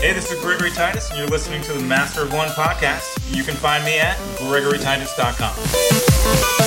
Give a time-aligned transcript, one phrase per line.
[0.00, 3.18] Hey, this is Gregory Titus, and you're listening to the Master of One podcast.
[3.34, 6.58] You can find me at gregorytitus.com.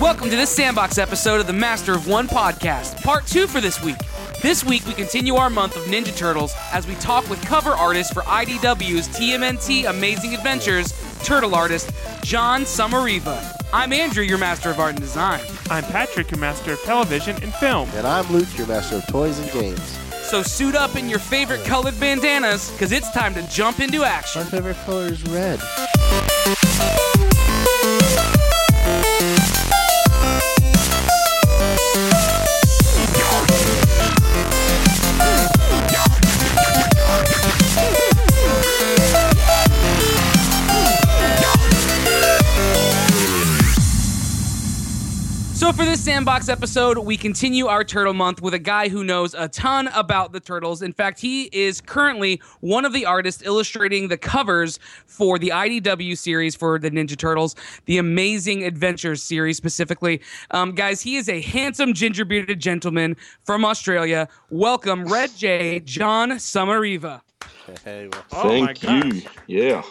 [0.00, 3.82] Welcome to this Sandbox episode of the Master of One podcast, part two for this
[3.82, 3.98] week.
[4.42, 8.14] This week, we continue our month of Ninja Turtles as we talk with cover artist
[8.14, 13.52] for IDW's TMNT Amazing Adventures, turtle artist Jon Sommariva.
[13.70, 15.42] I'm Andrew, your Master of Art and Design.
[15.68, 17.90] I'm Patrick, your master of television and film.
[17.92, 19.98] And I'm Luke, your master of toys and games.
[20.22, 24.40] So suit up in your favorite colored bandanas, because it's time to jump into action.
[24.42, 25.60] My favorite color is red.
[45.70, 49.34] So, for this Sandbox episode, we continue our Turtle Month with a guy who knows
[49.34, 50.82] a ton about the Turtles.
[50.82, 56.18] In fact, he is currently one of the artists illustrating the covers for the IDW
[56.18, 57.54] series for the Ninja Turtles,
[57.84, 60.20] the Amazing Adventures series specifically.
[60.50, 64.26] Um, guys, he is a handsome, ginger bearded gentleman from Australia.
[64.50, 67.20] Welcome, Red J, Jon Sommariva.
[67.84, 69.20] Hey, well, Oh my Thank you.
[69.22, 69.32] gosh.
[69.46, 69.82] Yeah.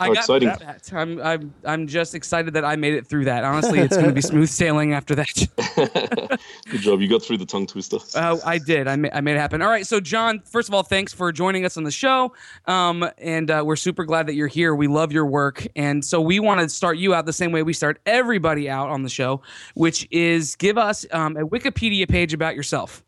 [0.00, 0.48] I How got exciting.
[0.48, 0.90] that.
[0.94, 3.44] I'm, I'm, I'm just excited that I made it through that.
[3.44, 6.40] Honestly, it's going to be smooth sailing after that.
[6.70, 7.02] Good job.
[7.02, 7.98] You got through the tongue twister.
[8.14, 8.88] Uh, I did.
[8.88, 9.60] I, ma- I made it happen.
[9.60, 9.86] All right.
[9.86, 12.32] So, Jon, first of all, thanks for joining us on the show.
[12.64, 14.74] Um, and uh, we're super glad that you're here.
[14.74, 15.66] We love your work.
[15.76, 18.88] And so, we want to start you out the same way we start everybody out
[18.88, 19.42] on the show,
[19.74, 23.04] which is give us um, a Wikipedia page about yourself.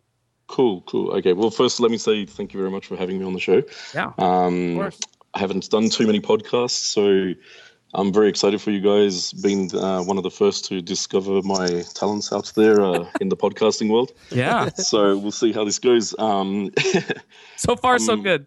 [0.49, 1.11] Cool, cool.
[1.13, 1.33] Okay.
[1.33, 3.63] Well, first, let me say thank you very much for having me on the show.
[3.95, 4.13] Yeah.
[4.19, 5.01] Um, course.
[5.35, 7.33] I haven't done too many podcasts, so
[7.95, 11.83] I'm very excited for you guys being uh, one of the first to discover my
[11.95, 14.13] talents out there uh, in the podcasting world.
[14.31, 14.69] Yeah.
[14.77, 16.15] So we'll see how this goes.
[16.19, 16.71] Um,
[17.57, 18.47] So far, so Um, good.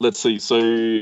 [0.00, 0.38] let's see.
[0.38, 1.00] So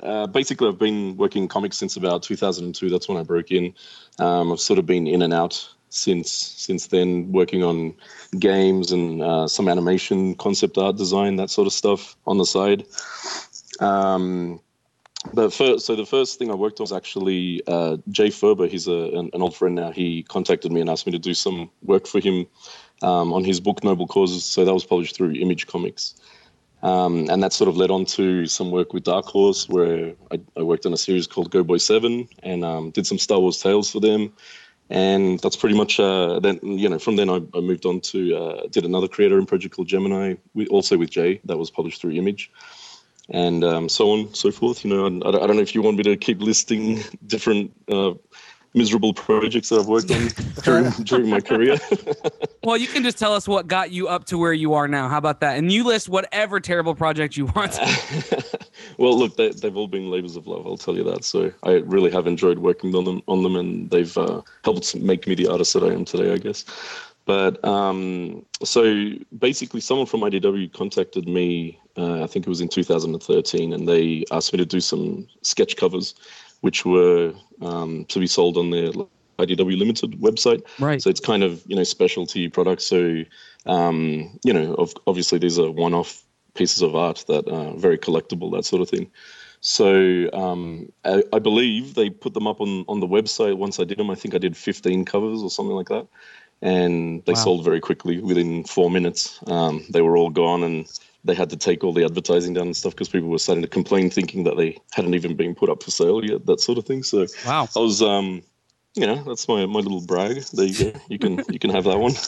[0.00, 2.90] uh, basically, I've been working in comics since about 2002.
[2.90, 3.74] That's when I broke in.
[4.18, 7.94] Um, I've sort of been in and out since since then, working on
[8.38, 12.84] games and uh, some animation, concept art design, that sort of stuff on the side.
[13.80, 14.60] Um,
[15.32, 18.68] but first, so the first thing I worked on was actually uh, Jay Faerber.
[18.68, 19.90] He's a, an, an old friend now.
[19.90, 22.46] He contacted me and asked me to do some work for him
[23.02, 24.44] um, on his book Noble Causes.
[24.44, 26.14] So that was published through Image Comics.
[26.82, 30.40] Um, and that sort of led on to some work with Dark Horse, where I,
[30.56, 33.60] I worked on a series called Go Boy Seven, and um, did some Star Wars
[33.60, 34.32] tales for them.
[34.88, 36.60] And that's pretty much uh, then.
[36.62, 39.74] You know, from then I, I moved on to uh, did another creator in project
[39.74, 41.40] called Gemini, with, also with Jay.
[41.44, 42.52] That was published through Image,
[43.30, 44.84] and um, so on so forth.
[44.84, 47.00] You know, I, I don't- I don't know if you want me to keep listing
[47.26, 48.14] different uh,
[48.74, 50.28] miserable projects that I've worked on
[50.64, 51.78] during during my career.
[52.64, 55.08] Well, you can just tell us what got you up to where you are now.
[55.08, 55.56] How about that?
[55.56, 57.78] And you list whatever terrible project you want.
[58.98, 60.66] well, look, they, they've all been labors of love.
[60.66, 61.22] I'll tell you that.
[61.22, 65.28] So I really have enjoyed working on them, on them, and they've uh, helped make
[65.28, 66.64] me the artist that I am today, I guess.
[67.26, 71.78] But um, so basically, someone from IDW contacted me.
[71.98, 75.76] Uh, I think it was in 2013, and they asked me to do some sketch
[75.76, 76.14] covers,
[76.60, 78.92] which were um, to be sold on their
[79.38, 80.62] IDW Limited website.
[80.78, 81.02] Right.
[81.02, 82.86] So it's kind of you know specialty products.
[82.86, 83.24] So
[83.66, 86.22] um, you know, of, obviously these are one-off
[86.54, 89.10] pieces of art that are very collectible, that sort of thing.
[89.60, 93.84] So um, I, I believe they put them up on, on the website once I
[93.84, 94.10] did them.
[94.10, 96.06] I think I did 15 covers or something like that.
[96.62, 97.44] And they Wow.
[97.44, 99.38] sold very quickly within four minutes.
[99.46, 100.86] Um, they were all gone and
[101.24, 103.68] they had to take all the advertising down and stuff because people were starting to
[103.68, 106.86] complain thinking that they hadn't even been put up for sale yet, that sort of
[106.86, 107.02] thing.
[107.02, 107.68] So Wow.
[107.76, 108.42] I was, um,
[108.94, 110.42] you know, that's my, my little brag.
[110.54, 111.00] There you go.
[111.08, 112.14] You can you can have that one.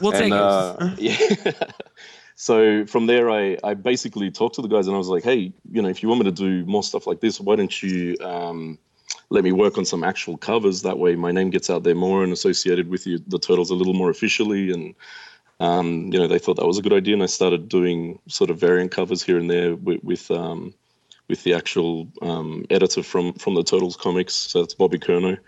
[0.00, 0.40] We'll take and, it.
[0.40, 1.52] uh, yeah.
[2.34, 5.52] so from there, I, I basically talked to the guys and I was like, hey,
[5.70, 8.16] you know, if you want me to do more stuff like this, why don't you
[8.22, 8.78] um,
[9.30, 10.82] let me work on some actual covers?
[10.82, 13.94] That way, my name gets out there more and associated with the turtles a little
[13.94, 14.70] more officially.
[14.72, 14.94] And
[15.60, 18.50] um, you know, they thought that was a good idea, and I started doing sort
[18.50, 20.02] of variant covers here and there with.
[20.04, 20.74] with um,
[21.28, 25.38] with the actual um, editor from from the Turtles comics, so that's Bobby Curnow.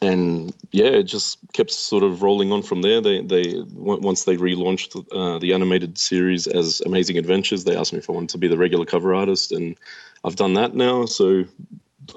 [0.00, 3.00] And yeah, it just kept sort of rolling on from there.
[3.00, 8.00] They they once they relaunched uh, the animated series as Amazing Adventures, they asked me
[8.00, 9.76] if I wanted to be the regular cover artist, and
[10.24, 11.06] I've done that now.
[11.06, 11.44] So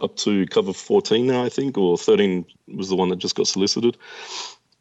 [0.02, 2.46] up to cover 14 now, I think, or 13
[2.76, 3.98] was the one that just got solicited.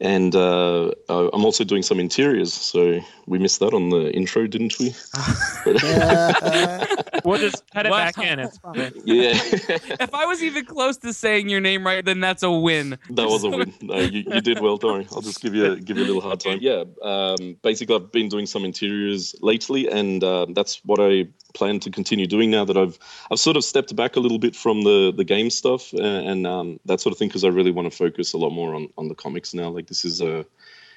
[0.01, 2.53] And uh, uh, I'm also doing some interiors.
[2.53, 4.95] So we missed that on the intro, didn't we?
[7.25, 7.99] We'll just cut it Wow.
[7.99, 8.39] back in.
[8.39, 8.77] It's fine.
[9.05, 12.99] yeah, if I was even close to saying your name right, then that's a win.
[13.11, 13.73] that was a win.
[13.81, 15.09] No, you, you did well, don't worry.
[15.13, 16.59] I'll just give you a, give you a little hard time.
[16.61, 21.81] Yeah, um, basically, I've been doing some interiors lately, and um, that's what I plan
[21.81, 22.99] to continue doing now that I've
[23.31, 26.47] I've sort of stepped back a little bit from the the game stuff and, and
[26.47, 28.89] um, that sort of thing because I really want to focus a lot more on
[28.97, 29.69] on the comics now.
[29.71, 30.45] Like this is a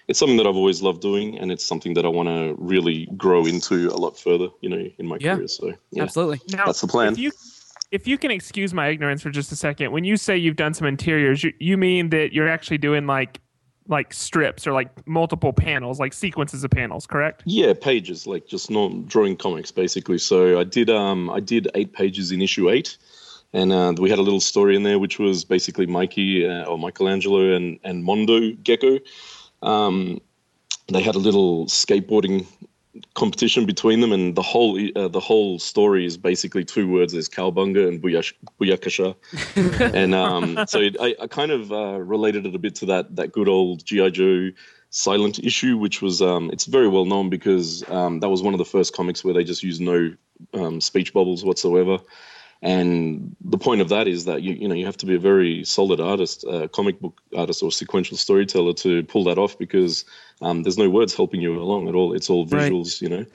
[0.09, 3.05] it's something that I've always loved doing, and it's something that I want to really
[3.15, 5.35] grow into a lot further, you know, in my Yeah.
[5.35, 5.47] career.
[5.47, 6.41] So yeah, Absolutely.
[6.51, 7.13] Now, that's the plan.
[7.13, 7.31] If you
[7.91, 10.73] if you can excuse my ignorance for just a second, when you say you've done
[10.73, 13.39] some interiors, you, you mean that you're actually doing like
[13.89, 17.43] like strips or like multiple panels, like sequences of panels, correct?
[17.45, 20.19] Yeah, pages, like just not drawing comics, basically.
[20.19, 22.97] So I did um I did eight pages in issue eight,
[23.51, 26.77] and uh, we had a little story in there, which was basically Mikey uh, or
[26.77, 28.99] Michelangelo and and Mondo Gecko.
[29.61, 30.21] Um,
[30.87, 32.45] they had a little skateboarding
[33.13, 37.29] competition between them, and the whole uh, the whole story is basically two words: there's
[37.29, 39.15] cowabunga and booyakasha.
[39.93, 43.15] and um, so it, I, I kind of uh, related it a bit to that
[43.15, 44.49] that good old GI Joe
[44.89, 48.57] silent issue, which was um, it's very well known because um, that was one of
[48.57, 50.13] the first comics where they just used no
[50.53, 51.99] um, speech bubbles whatsoever.
[52.61, 55.19] And the point of that is that you you know you have to be a
[55.19, 60.03] very solid artist, uh, comic book artist or sequential storyteller to pull that off because
[60.41, 62.13] um, there's no words helping you along at all.
[62.13, 63.25] It's all visuals, you know.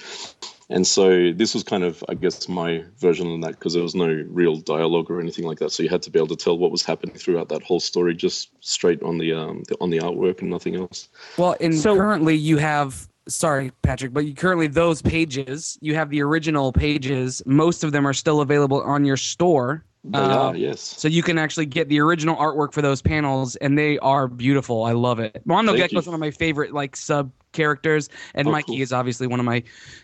[0.71, 3.95] And so this was kind of, I guess, my version of that because there was
[3.95, 5.73] no real dialogue or anything like that.
[5.73, 8.15] So you had to be able to tell what was happening throughout that whole story
[8.15, 11.09] just straight on the um, the, on the artwork and nothing else.
[11.37, 16.11] Well, and So- currently you have sorry, Patrick, but you currently those pages, you have
[16.11, 17.43] the original pages.
[17.47, 19.85] Most of them are still available on your store.
[20.07, 20.81] They Uh, are, yes.
[20.81, 24.85] So you can actually get the original artwork for those panels, and they are beautiful.
[24.85, 25.41] I love it.
[25.47, 28.83] Mondo Gecko is one of my favorite like sub characters, and Oh, Mikey cool.
[28.83, 29.63] is obviously one of my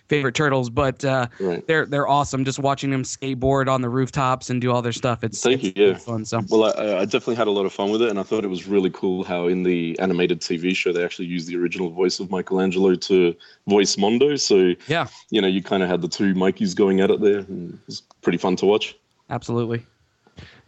[0.08, 0.70] favorite turtles.
[0.70, 1.67] But uh, Right.
[1.67, 2.47] they're they're awesome.
[2.47, 5.23] Just watching them skateboard on the rooftops and do all their stuff.
[5.23, 5.94] It's Thank it's you, yeah.
[5.99, 6.25] fun.
[6.25, 8.43] So Well, I, I definitely had a lot of fun with it, and I thought
[8.43, 11.91] it was really cool how in the animated TV show they actually used the original
[11.91, 13.35] voice of Michelangelo to
[13.67, 14.37] voice Mondo.
[14.37, 17.41] So yeah, you know, you kind of had the two Mikeys going at it there.
[17.41, 18.96] And it was pretty fun to watch.
[19.31, 19.85] Absolutely.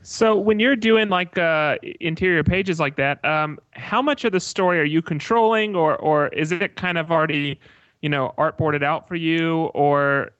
[0.02, 4.40] So when you're doing like uh, interior pages like that, um, how much of the
[4.40, 7.60] story are you controlling, or or is it kind of already,
[8.00, 10.32] you know, artboarded out for you, or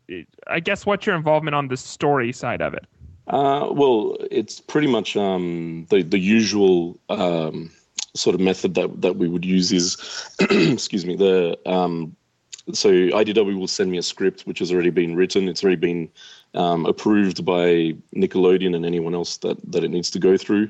[0.48, 2.86] I guess what's your involvement on the story side of it?
[3.28, 7.70] Uh, well, it's pretty much um, the the usual um,
[8.14, 9.96] sort of method that that we would use is,
[10.40, 12.16] excuse me, the um,
[12.72, 15.48] so IDW will send me a script which has already been written.
[15.48, 16.10] It's already been
[16.54, 20.69] um, approved by Nickelodeon and anyone else that that it needs to go through.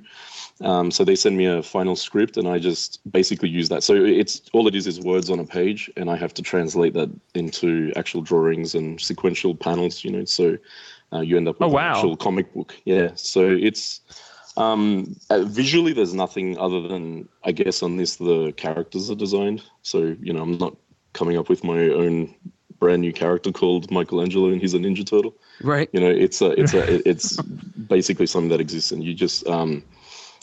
[0.60, 3.82] Um, so they send me a final script, and I just basically use that.
[3.82, 6.94] So it's all it is is words on a page, and I have to translate
[6.94, 10.04] that into actual drawings and sequential panels.
[10.04, 10.56] You know, so
[11.12, 11.90] uh, you end up with Oh, wow.
[11.90, 12.74] an actual comic book.
[12.84, 14.00] Yeah, so it's
[14.56, 19.62] um, uh, visually there's nothing other than I guess on this the characters are designed.
[19.82, 20.76] So you know, I'm not
[21.12, 22.34] coming up with my own
[22.82, 25.32] brand new character called Michelangelo, and he's a Ninja Turtle.
[25.62, 25.88] Right.
[25.92, 27.40] you know it's a it's a it's
[27.96, 29.84] basically something that exists and you just um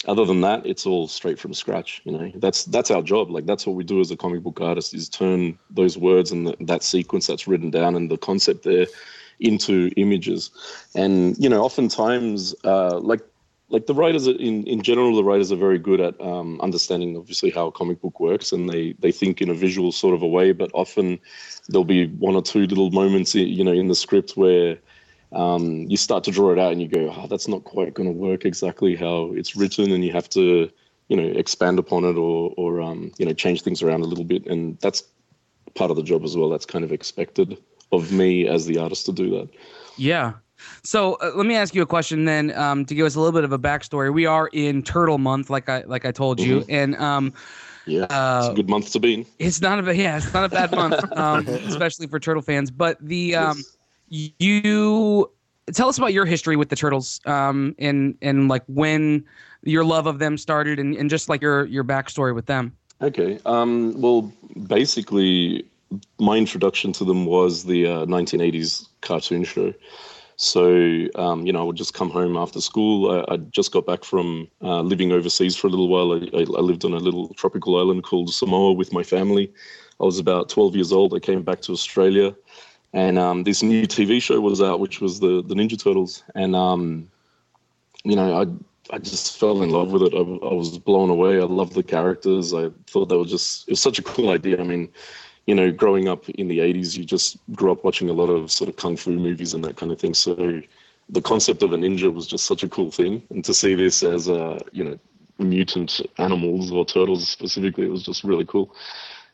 [0.07, 2.31] other than that it's all straight from scratch you know.
[2.35, 3.29] That's that's our job.
[3.29, 6.47] Like that's what we do as a comic book artist is turn those words and
[6.47, 8.87] the, that sequence that's written down and the concept there
[9.41, 10.49] into images.
[10.95, 13.23] And you know oftentimes uh like
[13.69, 17.49] like the writers in in general the writers are very good at um, understanding obviously
[17.49, 20.27] how a comic book works and they they think in a visual sort of a
[20.27, 21.19] way but often
[21.69, 24.77] there'll be one or two little moments you know in the script where
[25.31, 28.09] um, you start to draw it out and you go oh, that's not quite going
[28.09, 30.69] to work exactly how it's written and you have to
[31.07, 34.25] you know expand upon it or or um, you know change things around a little
[34.25, 35.03] bit and that's
[35.75, 37.57] part of the job as well that's kind of expected
[37.91, 39.49] of me as the artist to do that
[39.97, 40.33] Yeah.
[40.83, 43.33] So uh, let me ask you a question then um, to give us a little
[43.33, 44.13] bit of a backstory.
[44.13, 47.33] We are in Turtle Month, like I like I told you, and um,
[47.85, 50.45] yeah it's Uh, a good month to be in it's not a yeah, it's not
[50.45, 52.71] a bad month, um, especially for turtle fans.
[52.71, 53.63] But the um,
[54.09, 55.31] you
[55.73, 59.25] tell us about your history with the turtles, um, and and like when
[59.63, 62.75] your love of them started, and, and just like your your backstory with them.
[63.01, 63.39] Okay.
[63.45, 64.31] Um, well,
[64.67, 65.65] basically,
[66.19, 69.73] my introduction to them was the uh, 1980s cartoon show.
[70.41, 73.11] So, um, you know, I would just come home after school.
[73.11, 76.13] I, I just got back from uh, living overseas for a little while.
[76.13, 79.51] I, I, lived on a little tropical island called Samoa with my family.
[79.99, 81.13] I was about 12 years old.
[81.13, 82.33] I came back to Australia,
[82.93, 86.23] and um, this new TV show was out, which was the the Ninja Turtles.
[86.35, 87.11] And um,
[88.05, 90.13] you know, I I just fell in love with it.
[90.13, 91.41] I, I was blown away.
[91.41, 92.53] I loved the characters.
[92.53, 94.57] I thought they were just it was such a cool idea.
[94.57, 94.87] I mean,
[95.49, 98.51] you know, growing up in the '80s, you just grew up watching a lot of
[98.51, 100.13] sort of kung fu movies and that kind of thing.
[100.13, 100.61] So
[101.09, 104.03] the concept of a ninja was just such a cool thing, and to see this
[104.03, 104.99] as a you know
[105.39, 108.75] mutant animals or turtles specifically, it was just really cool.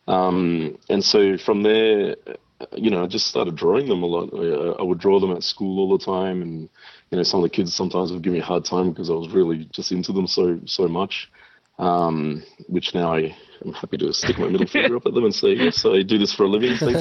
[0.07, 2.15] Um, and so from there,
[2.77, 4.29] you know, I just started drawing them a lot.
[4.34, 6.69] I, I would draw them at school all the time, and
[7.12, 9.15] you know, some of the kids sometimes would give me a hard time because I
[9.15, 11.29] was really just into them so so much.
[11.77, 15.33] Um, which now I am happy to stick my middle finger up at them and
[15.35, 16.75] say, yes, I do this for a living.
[16.77, 16.97] Thank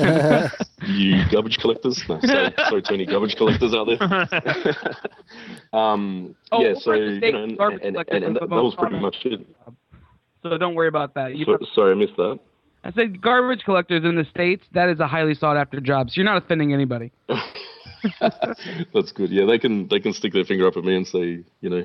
[0.82, 2.02] you, you garbage collectors.
[2.08, 4.76] No, sorry, sorry to any garbage collectors out there.
[5.72, 9.16] um, Oh, yeah, so you know, and, and, and, and that, that was pretty much
[9.24, 9.46] it.
[10.42, 11.34] So don't worry about that.
[11.36, 12.38] You So, sorry, I missed that.
[12.84, 14.64] I said garbage collectors in the states.
[14.72, 16.10] That is a highly sought after job.
[16.10, 17.12] So you're not offending anybody.
[18.20, 19.30] That's good.
[19.30, 21.84] Yeah, they can they can stick their finger up at me and say, you know,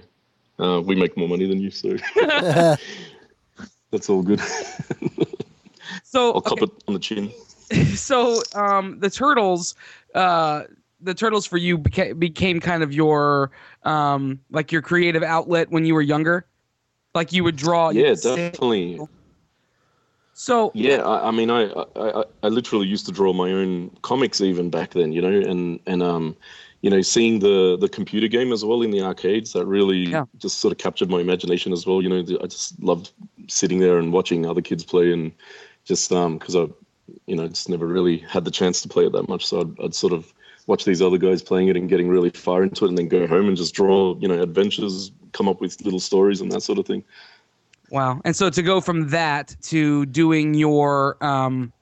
[0.59, 1.95] uh, we make more money than you, so
[3.91, 4.41] that's all good.
[6.03, 7.31] So I'll cop okay, it on the chin.
[7.96, 9.75] so um, the turtles,
[10.13, 10.63] uh,
[11.01, 13.51] the turtles for you beca- became kind of your
[13.84, 16.46] um, like your creative outlet when you were younger.
[17.15, 17.89] Like you would draw.
[17.89, 19.00] Yeah, definitely.
[20.34, 21.86] So Yeah, I, I mean, I, I
[22.22, 25.79] I- I literally used to draw my own comics even back then, you know, and
[25.88, 26.36] and um,
[26.81, 30.25] you know, seeing the the computer game as well in the arcades that really Yeah.
[30.38, 32.01] just sort of captured my imagination as well.
[32.01, 33.12] You know, I just loved
[33.50, 35.32] sitting there and watching other kids play, and
[35.86, 36.68] just um, because I,
[37.25, 39.79] you know, just never really had the chance to play it that much, so I'd,
[39.86, 40.34] I'd sort of
[40.68, 43.27] watch these other guys playing it and getting really far into it, and then go
[43.27, 46.79] home and just draw, you know, adventures, come up with little stories and that sort
[46.79, 47.03] of thing.
[47.91, 48.22] Wow.
[48.24, 51.74] And so to go from that to doing your um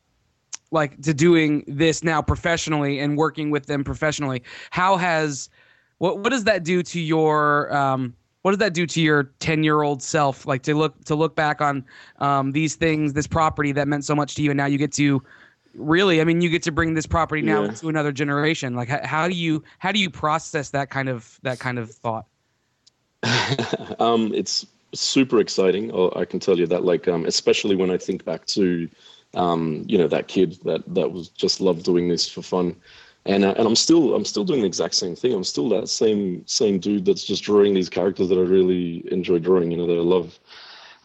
[0.72, 5.50] like to doing this now professionally and working with them professionally, how has
[5.98, 9.64] what what does that do to your um what does that do to your 10
[9.64, 11.84] year old self like to look to look back on
[12.20, 14.92] um, these things this property that meant so much to you and now you get
[14.94, 15.22] to
[15.76, 17.72] really i mean you get to bring this property now Yeah.
[17.72, 21.40] to another generation like how, how do you how do you process that kind of
[21.44, 22.26] that kind of thought
[24.00, 25.92] um, it's super exciting.
[25.94, 28.88] oh, I can tell you that, like, um, especially when I think back to,
[29.34, 32.76] um, you know, that kid that that was just loved doing this for fun,
[33.28, 35.34] and uh, and I'm still I'm still doing the exact same thing.
[35.34, 39.40] I'm still that same same dude that's just drawing these characters that I really enjoy
[39.40, 39.70] drawing.
[39.72, 40.40] You know, that I love.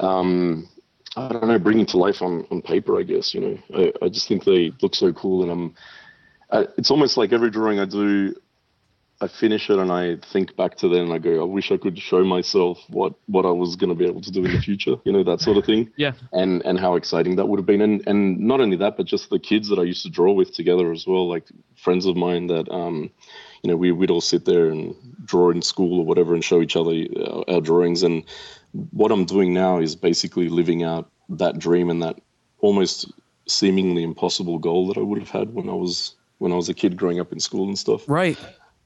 [0.00, 0.68] Um,
[1.14, 2.98] I don't know, bringing to life on on paper.
[2.98, 5.74] I guess you know, I, I just think they look so cool, and I'm.
[6.50, 8.34] I, it's almost like every drawing I do,
[9.22, 11.76] I finish it and I think back to then and I go, I wish I
[11.76, 14.60] could show myself what what I was going to be able to do in the
[14.60, 15.90] future, you know, that sort of thing.
[15.96, 16.14] Yeah.
[16.32, 19.30] And and how exciting that would have been, and and not only that, but just
[19.30, 22.48] the kids that I used to draw with together as well, like friends of mine
[22.48, 23.10] that, um,
[23.62, 26.60] you know, we we'd all sit there and draw in school or whatever and show
[26.60, 28.02] each other our, our drawings.
[28.02, 28.24] And
[28.90, 32.20] what I'm doing now is basically living out that dream and that
[32.58, 33.12] almost
[33.46, 36.74] seemingly impossible goal that I would have had when I was when I was a
[36.74, 38.02] kid growing up in school and stuff.
[38.08, 38.36] right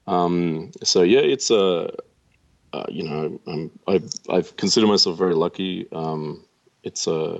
[0.07, 1.91] Um, so yeah, it's a,
[2.73, 5.87] uh, you know, I'm, I I consider myself very lucky.
[5.91, 6.45] Um,
[6.83, 7.39] it's a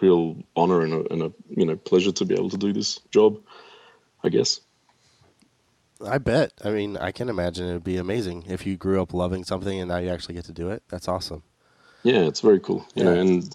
[0.00, 2.98] real honor and a, and a you know pleasure to be able to do this
[3.10, 3.38] job.
[4.24, 4.60] I guess.
[6.04, 6.52] I bet.
[6.64, 9.80] I mean, I can imagine it would be amazing if you grew up loving something
[9.80, 10.82] and now you actually get to do it.
[10.88, 11.42] That's awesome.
[12.04, 12.86] Yeah, it's very cool.
[12.94, 13.54] You know, and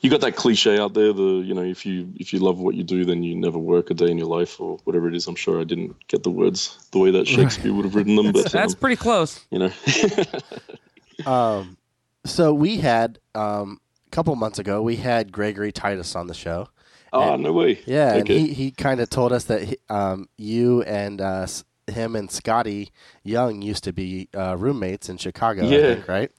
[0.00, 1.12] you got that cliche out there.
[1.12, 3.90] The you know, if you if you love what you do, then you never work
[3.90, 5.26] a day in your life or whatever it is.
[5.26, 8.32] I'm sure I didn't get the words the way that Shakespeare would have written them,
[8.32, 9.70] but that's um, pretty close you know.
[11.26, 11.78] Um,
[12.24, 16.68] so we had um, a couple months ago we had Gregory Titus on the show.
[17.12, 17.80] oh no way.
[17.86, 21.46] Yeah, and he, he kind of told us that he, um, you and uh,
[21.86, 22.90] him and Skottie
[23.22, 25.66] Young used to be uh, roommates in Chicago.
[25.66, 25.94] I Yeah.
[25.94, 26.32] think, right?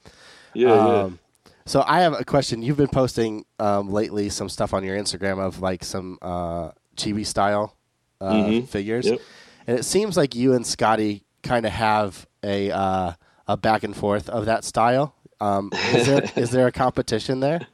[0.54, 1.10] Yeah, yeah.
[1.68, 2.62] So I have a question.
[2.62, 7.26] You've been posting um, lately some stuff on your Instagram of like some uh, chibi
[7.26, 7.76] style
[8.22, 8.66] uh, Mhm.
[8.68, 9.20] figures, Yep.
[9.66, 13.12] and it seems like you and Skottie kind of have a uh,
[13.46, 15.14] a back and forth of that style.
[15.40, 17.66] Um, is there is there a competition there?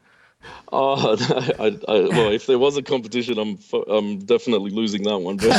[0.73, 1.17] Oh,
[1.59, 3.59] I, I, well, if there was a competition, I'm
[3.89, 5.37] I'm definitely losing that one.
[5.37, 5.55] But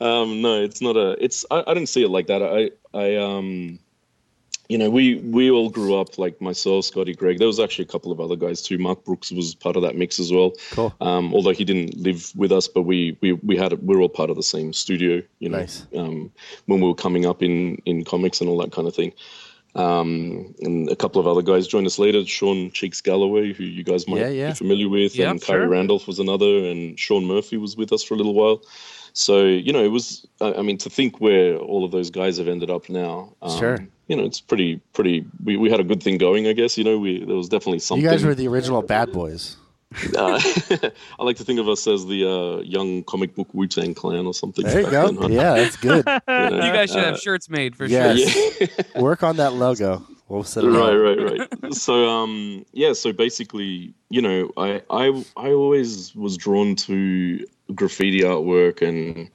[0.04, 1.16] um, no, it's not a.
[1.22, 2.42] It's I, I don't see it like that.
[2.42, 3.78] I I um,
[4.68, 7.38] you know, we we all grew up like myself, Skottie, Greg.
[7.38, 8.78] There was actually a couple of other guys too.
[8.78, 10.52] Mark Brooks was part of that mix as well.
[10.72, 10.92] Cool.
[11.00, 14.08] Um, although he didn't live with us, but we we we had we are all
[14.08, 15.22] part of the same studio.
[15.38, 15.86] You know, Nice.
[15.96, 16.32] um,
[16.66, 19.12] when we were coming up in in comics and all that kind of thing.
[19.74, 22.24] Um, and a couple of other guys joined us later.
[22.24, 24.48] Sean Cheeks Galloway, who you guys might Yeah, yeah.
[24.50, 25.68] be familiar with, Yeah, and Khary sure.
[25.68, 28.62] Randolph was another, and Sean Murphy was with us for a little while.
[29.18, 30.26] So you know, it was.
[30.42, 33.32] I I mean, to think where all of those guys have ended up now.
[33.40, 33.78] Um, Sure.
[34.08, 35.24] You know, it's pretty pretty.
[35.42, 36.76] We, we had a good thing going, I guess.
[36.76, 38.04] You know, we there was definitely something.
[38.04, 39.56] You guys were the original bad boys.
[40.18, 40.38] Uh,
[41.18, 44.26] I like to think of us as the uh, young comic book Wu Tang Clan
[44.26, 44.66] or something.
[44.66, 45.06] There you go.
[45.06, 45.28] then, huh?
[45.30, 46.04] Yeah, that's good.
[46.28, 46.66] You know?
[46.66, 48.18] You guys should Uh, have shirts made for Yes.
[48.18, 48.68] sure.
[48.94, 49.00] Yeah.
[49.00, 50.04] Work on that logo.
[50.28, 51.18] We'll set it right, up.
[51.38, 51.72] right, right.
[51.74, 52.92] So, um, yeah.
[52.94, 59.30] So basically, you know, I, I, I always was drawn to graffiti artwork and,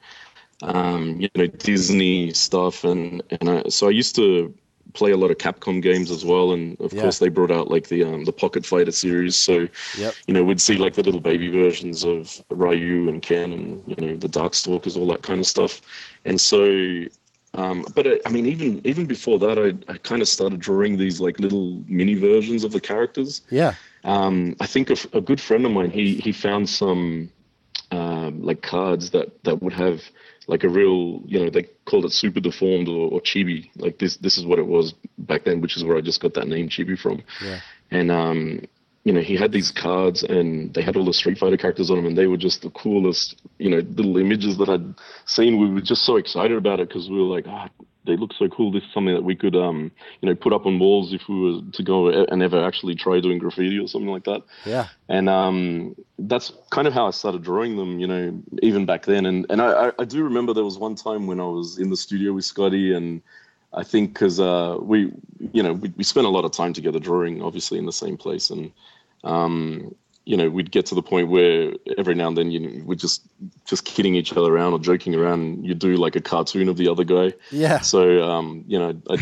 [0.61, 4.53] um, you know, Disney stuff, and and I, so I used to
[4.93, 7.01] play a lot of Capcom games as well, and of Yeah.
[7.01, 9.35] course they brought out like the um, the Pocket Fighter series.
[9.35, 10.15] So, Yep.
[10.27, 13.95] you know, we'd see like the little baby versions of Ryu and Ken, and you
[14.07, 15.81] know, the Darkstalkers, all that kind of stuff,
[16.25, 17.05] and so.
[17.53, 20.97] Um, but I, I mean, even even before that, I, I kind of started drawing
[20.97, 23.41] these like little mini versions of the characters.
[23.49, 23.75] Yeah.
[24.05, 27.29] Um, I think a good friend of mine he he found some
[27.91, 29.99] um, like cards that that would have
[30.47, 34.17] like a real you know they called it super deformed or, or chibi like this
[34.17, 36.69] this is what it was back then, which is where I just got that name
[36.69, 37.23] chibi from.
[37.43, 37.59] Yeah.
[37.91, 38.61] And um,
[39.03, 41.97] you know, he had these cards and they had all the Street Fighter characters on
[41.97, 44.93] them, and they were just the coolest, you know, little images that I'd
[45.25, 45.59] seen.
[45.59, 47.69] We were just so excited about it because we were like, ah,
[48.05, 48.71] they look so cool.
[48.71, 49.91] This is something that we could, um,
[50.21, 53.19] you know, put up on walls if we were to go and ever actually try
[53.19, 54.41] doing graffiti or something like that.
[54.65, 54.87] Yeah.
[55.07, 59.25] And um, that's kind of how I started drawing them, you know, even back then.
[59.25, 61.97] And and I, I- do remember there was one time when I was in the
[61.97, 63.21] studio with Skottie, and
[63.73, 65.11] I think because uh, we,
[65.53, 68.17] you know, we, we spent a lot of time together drawing, obviously in the same
[68.17, 68.71] place, and
[69.23, 72.83] um, you know, we'd get to the point where every now and then, you know,
[72.85, 73.23] we're just
[73.65, 75.41] just kidding each other around or joking around.
[75.41, 77.33] And you do like a cartoon of the other guy.
[77.49, 77.79] Yeah.
[77.79, 79.17] So, um, you know, I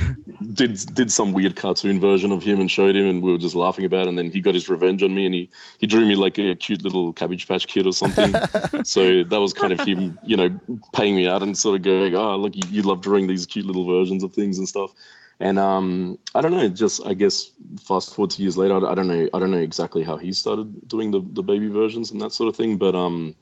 [0.53, 3.55] did did some weird cartoon version of him and showed him, and we were just
[3.55, 4.05] laughing about.
[4.05, 4.09] it.
[4.09, 6.53] And then he got his revenge on me, and he he drew me like a
[6.55, 8.33] cute little Cabbage Patch Kid or something.
[8.83, 10.59] so that was kind of him, you know,
[10.93, 13.65] paying me out and sort of going, "Oh, look, you, you love drawing these cute
[13.65, 14.91] little versions of things and stuff."
[15.39, 18.95] And um, I don't know, just I guess fast forward to years later, I, I
[18.95, 22.21] don't know, I don't know exactly how he started doing the the baby versions and
[22.21, 23.35] that sort of thing, but um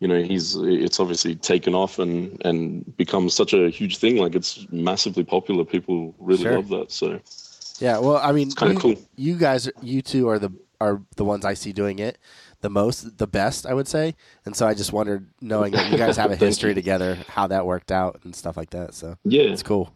[0.00, 4.34] you know he's it's obviously taken off and and become such a huge thing like
[4.34, 6.56] it's massively popular people really Sure.
[6.56, 7.20] love that so
[7.80, 7.98] Yeah.
[7.98, 8.96] Well, I mean, kinda you, cool.
[9.16, 12.18] you guys, you two are the are the ones I see doing it
[12.60, 14.14] the most, the best, I would say.
[14.46, 17.66] And so I just wondered, knowing that you guys have a history together, how that
[17.66, 18.94] worked out and stuff like that.
[18.94, 19.92] So yeah it's cool.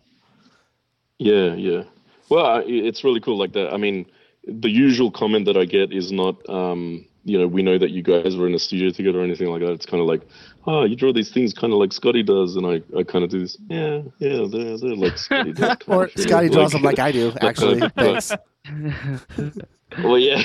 [1.18, 1.82] Yeah yeah
[2.30, 4.06] well it's really cool like that i mean
[4.46, 8.02] the usual comment that i get is not um you know we know that you
[8.02, 10.22] guys were in a studio together or anything like that it's kind of like
[10.66, 13.30] oh you draw these things kind of like Skottie does and i i kind of
[13.30, 16.08] do this yeah yeah they're, they're like Skottie does Or.
[16.08, 17.80] Skottie draws them like I do, actually.
[17.90, 18.32] Thanks.
[20.04, 20.42] Well, yeah.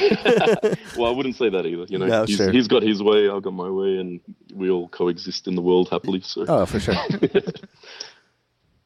[0.97, 1.85] well, I wouldn't say that either.
[1.89, 2.49] You know, No, he's, sure.
[2.49, 4.21] he's got his way, I've got my way, and
[4.53, 6.21] we all coexist in the world happily.
[6.21, 6.95] So, Oh, for sure.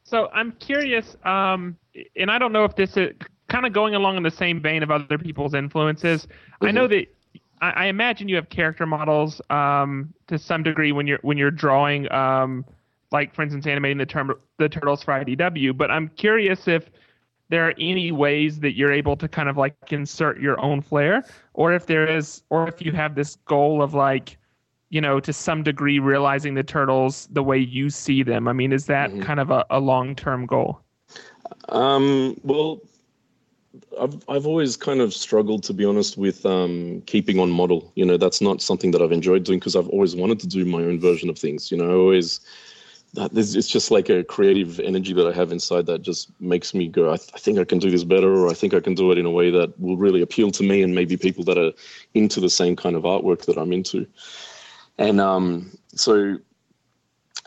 [0.08, 1.76] So I'm curious, um,
[2.16, 3.14] and I don't know if this is
[3.50, 6.30] kind of going along in the same vein of other people's influences.
[6.62, 7.08] I know that
[7.60, 11.52] I, I imagine you have character models um, to some degree when you're when you're
[11.52, 12.64] drawing, um,
[13.12, 15.76] like for instance, animating the term the turtles for IDW.
[15.76, 16.90] But I'm curious if
[17.50, 21.26] there are any ways that you're able to kind of like insert your own flair,
[21.54, 24.38] or if there is, or if you have this goal of like
[24.90, 28.48] you know, to some degree realizing the turtles the way you see them?
[28.48, 29.22] I mean, is that Mhm.
[29.22, 30.82] kind of a, a long term goal?
[31.70, 32.82] um, well,
[34.00, 37.92] I've I've always kind of struggled, to be honest, with um, keeping on model.
[37.96, 40.66] You know, that's not something that I've enjoyed doing because I've always wanted to do
[40.66, 41.72] my own version of things.
[41.72, 42.40] You know, I always
[43.16, 47.12] it's just like a creative energy that I have inside that just makes me go,
[47.12, 49.12] I, th- I think I can do this better, or I think I can do
[49.12, 51.72] it in a way that will really appeal to me and maybe people that are
[52.14, 54.06] into the same kind of artwork that I'm into.
[54.98, 56.38] And um, so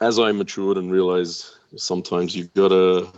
[0.00, 3.08] as I matured and realized sometimes you've got to,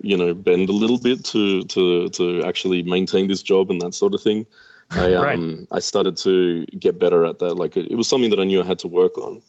[0.00, 3.94] you know, bend a little bit to, to, to actually maintain this job and that
[3.94, 4.46] sort of thing.
[4.92, 5.38] I, Right.
[5.38, 7.54] um, I started to get better at that.
[7.54, 9.42] Like it, it was something that I knew I had to work on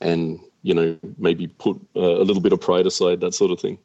[0.00, 3.60] and, you know, maybe put uh, a little bit of pride aside, that sort of
[3.60, 3.78] thing.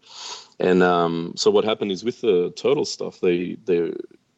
[0.60, 3.94] And um, so what happened is with the turtle stuff, they, they,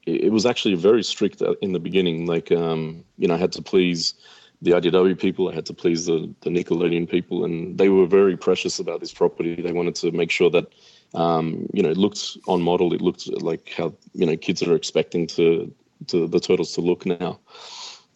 [0.05, 2.25] it it was actually very strict in the beginning.
[2.25, 4.15] Like, um, you know, I had to please
[4.63, 8.38] the IDW people, I had to please the, the Nickelodeon people, and they were very
[8.38, 9.62] precious about this property.
[9.62, 10.67] They wanted to make sure that,
[11.13, 12.93] um, you know, it looked on model.
[12.93, 15.73] It looked like how you know kids are expecting to
[16.08, 17.39] to the turtles to look now.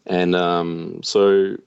[0.05, 1.57] And um, so,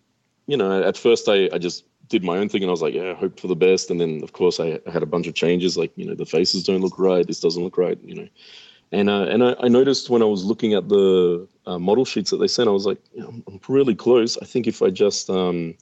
[0.46, 2.94] you know, at first I, I just did my own thing and I was like,
[2.94, 3.90] yeah, hope for the best.
[3.90, 6.26] And then of course I, I had a bunch of changes, like you know, the
[6.26, 7.26] faces don't look right.
[7.26, 7.98] This doesn't look right.
[8.02, 8.28] You know.
[8.92, 12.30] And uh, and I, I noticed when I was looking at the uh, model sheets
[12.30, 14.36] that they sent, I was like, I'm really close.
[14.38, 15.74] I think if I just um,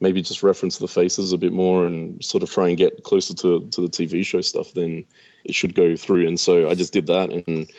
[0.00, 3.34] maybe just reference the faces a bit more and sort of try and get closer
[3.34, 5.04] to to the TV show stuff, then
[5.44, 6.26] it should go through.
[6.26, 7.70] And so I just did that, and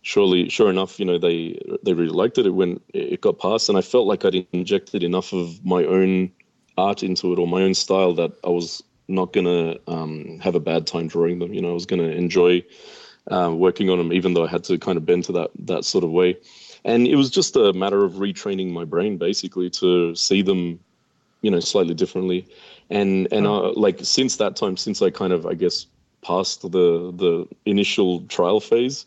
[0.00, 2.46] surely, sure enough, you know, they they really liked it.
[2.46, 6.30] It went, it got passed, and I felt like I'd injected enough of my own
[6.78, 10.60] art into it or my own style that I was not gonna um, have a
[10.60, 11.52] bad time drawing them.
[11.52, 12.64] You know, I was gonna enjoy
[13.30, 15.84] uh, working on them, even though I had to kind of bend to that that
[15.84, 16.36] sort of way.
[16.84, 20.80] And it was just a matter of retraining my brain basically to see them,
[21.42, 22.46] you know, slightly differently.
[22.90, 25.86] And and uh, like since that time, since I kind of I guess
[26.22, 29.06] passed the the initial trial phase,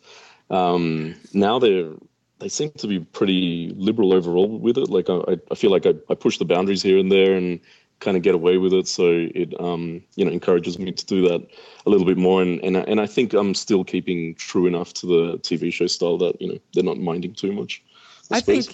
[0.50, 1.90] um, now they're
[2.38, 4.90] they seem to be pretty liberal overall with it.
[4.90, 7.60] Like I, I feel like I, I push the boundaries here and there and
[8.00, 8.88] kind of get away with it.
[8.88, 11.46] So it um, you know encourages me to do that
[11.86, 12.42] a little bit more.
[12.42, 16.18] And and and I think I'm still keeping true enough to the TV show style
[16.18, 17.82] that you know they're not minding too much.
[18.30, 18.66] I, I think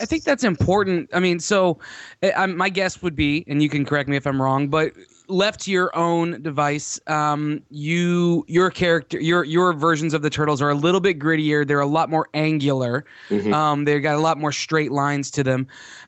[0.00, 1.10] I think that's important.
[1.12, 1.78] I mean, so
[2.22, 4.92] I, my guess would be, and you can correct me if I'm wrong, but
[5.28, 10.60] left to your own device, um, you your character your your versions of the turtles
[10.60, 11.66] are a little bit grittier.
[11.66, 13.04] They're a lot more angular.
[13.28, 13.54] Mm-hmm.
[13.54, 15.66] Um, they've got a lot more straight lines to them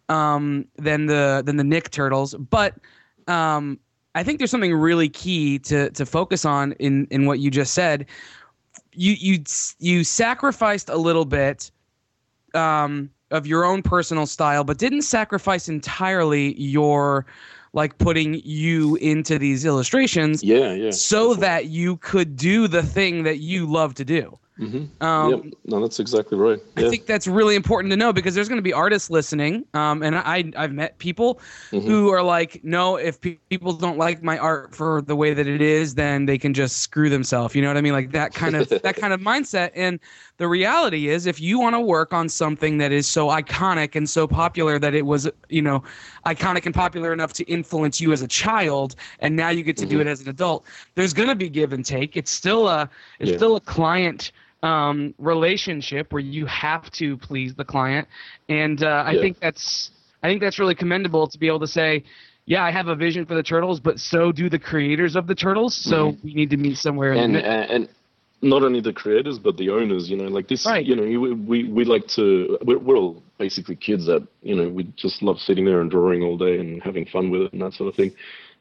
[0.08, 2.34] um, than the than the Nick turtles.
[2.34, 2.74] But
[3.26, 3.78] um,
[4.14, 7.74] I think there's something really key to to focus on in in what you just
[7.74, 8.06] said.
[8.92, 9.44] You you
[9.78, 11.70] you sacrificed a little bit.
[12.54, 17.26] Um, of your own personal style, but didn't sacrifice entirely your
[17.76, 23.22] like putting you into these illustrations yeah yeah so that you could do the thing
[23.22, 25.02] that you love to do Mm-hmm.
[25.04, 25.54] Um, yep.
[25.66, 26.58] No, that's exactly right.
[26.78, 26.86] Yeah.
[26.86, 30.02] I think that's really important to know because there's going to be artists listening, um,
[30.02, 31.40] and I I've met people
[31.70, 31.86] mm-hmm.
[31.86, 35.46] who are like, no, if pe- people don't like my art for the way that
[35.46, 37.54] it is, then they can just screw themselves.
[37.54, 37.92] You know what I mean?
[37.92, 39.72] Like that kind of that kind of mindset.
[39.74, 40.00] And
[40.38, 44.08] the reality is, if you want to work on something that is so iconic and
[44.08, 45.82] so popular that it was, you know,
[46.24, 49.82] iconic and popular enough to influence you as a child, and now you get to
[49.82, 49.96] mm-hmm.
[49.96, 50.64] do it as an adult,
[50.94, 52.16] there's going to be give and take.
[52.16, 52.88] It's still a
[53.18, 53.36] it's yeah.
[53.36, 58.08] still a client um, relationship where you have to please the client,
[58.48, 59.20] and uh, I yeah.
[59.20, 59.90] think that's
[60.22, 62.04] I think that's really commendable to be able to say,
[62.46, 65.34] yeah, I have a vision for the turtles, but so do the creators of the
[65.34, 65.74] turtles.
[65.74, 66.26] So mm-hmm.
[66.26, 67.12] we need to meet somewhere.
[67.12, 67.88] And and
[68.42, 70.08] not only the creators but the owners.
[70.08, 70.66] You know, like this.
[70.66, 70.84] Right.
[70.84, 72.58] You know, we we, we like to.
[72.64, 76.22] We're, we're all basically kids that you know we just love sitting there and drawing
[76.22, 78.12] all day and having fun with it and that sort of thing.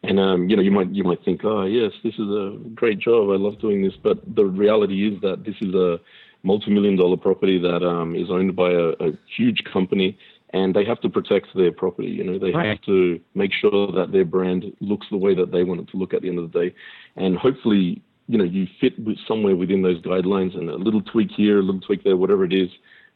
[0.03, 2.99] And um, you know, you might you might think, oh yes, this is a great
[2.99, 3.29] job.
[3.29, 3.93] I love doing this.
[4.01, 5.99] But the reality is that this is a
[6.43, 10.17] multi-million dollar property that um, is owned by a, a, huge company,
[10.51, 12.09] and they have to protect their property.
[12.09, 12.67] You know, they right.
[12.67, 15.97] have to make sure that their brand looks the way that they want it to
[15.97, 16.75] look at the end of the day,
[17.15, 21.31] and hopefully, you know, you fit with somewhere within those guidelines, and a little tweak
[21.35, 22.69] here, a little tweak there, whatever it is,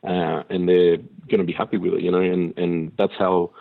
[0.04, 0.98] uh, and they're
[1.30, 2.02] going to be happy with it.
[2.02, 3.52] You know, and and that's how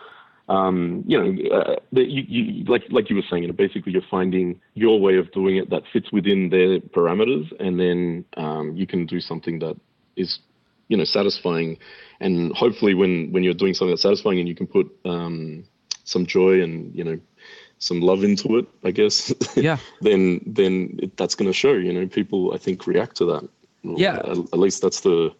[0.49, 4.01] um, you know, uh, you, you, like like you were saying, you know, basically you're
[4.09, 8.87] finding your way of doing it that fits within their parameters, and then um, you
[8.87, 9.77] can do something that
[10.15, 10.39] is,
[10.87, 11.77] you know, satisfying.
[12.19, 15.63] And hopefully, when when you're doing something that's satisfying, and you can put um,
[16.03, 17.19] some joy and you know
[17.77, 19.31] some love into it, I guess.
[19.55, 19.77] Yeah.
[20.01, 21.73] then then it, that's going to show.
[21.73, 23.49] You know, people I think react to that.
[23.83, 24.17] Yeah.
[24.17, 25.31] At, at least that's the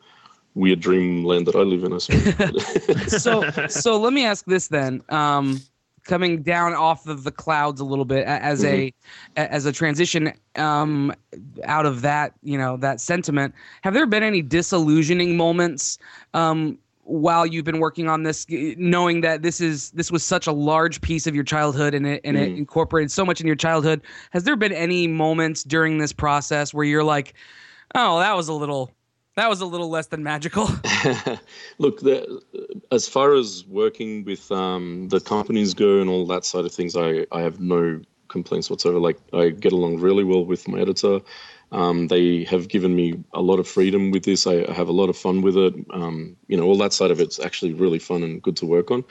[0.55, 1.93] weird dreamland that I live in.
[1.93, 3.21] I suppose.
[3.23, 5.01] so, so let me ask this then.
[5.09, 5.61] Um,
[6.09, 8.89] coming down off of the clouds a little bit as mm-hmm.
[9.37, 11.13] a as a transition um,
[11.65, 15.99] out of that you know that sentiment have there been any disillusioning moments
[16.33, 20.51] um, while you've been working on this knowing that this is this was such a
[20.51, 22.41] large piece of your childhood and it and mm.
[22.41, 26.73] it incorporated so much in your childhood has there been any moments during this process
[26.73, 27.33] where you're like
[27.95, 28.91] oh that was a little
[29.39, 30.67] that was a little less than magical.
[31.77, 32.41] Look, the,
[32.91, 36.97] as far as working with um, the companies go and all that side of things,
[36.97, 38.99] I, I have no complaints whatsoever.
[38.99, 41.21] Like I get along really well with my editor.
[41.71, 44.45] Um, they have given me a lot of freedom with this.
[44.45, 45.73] I, I have a lot of fun with it.
[45.91, 48.91] Um, you know, all that side of it's actually really fun and good to work
[48.91, 49.05] on.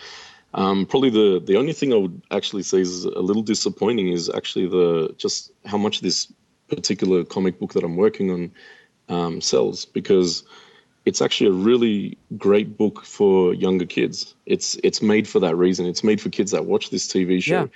[0.52, 4.28] Um, probably the the only thing I would actually say is a little disappointing is
[4.30, 6.32] actually the just how much this
[6.68, 8.50] particular comic book that I'm working on
[9.08, 10.44] um, sells because
[11.04, 14.34] it's actually a really great book for younger kids.
[14.46, 15.86] It's it's made for that reason.
[15.86, 17.62] It's made for kids that watch this TV show.
[17.62, 17.66] Yeah.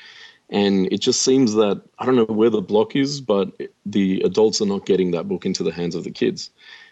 [0.50, 3.50] And it just seems that I don't know where the block is, but
[3.86, 6.50] the adults are not getting that book into the hands of the kids.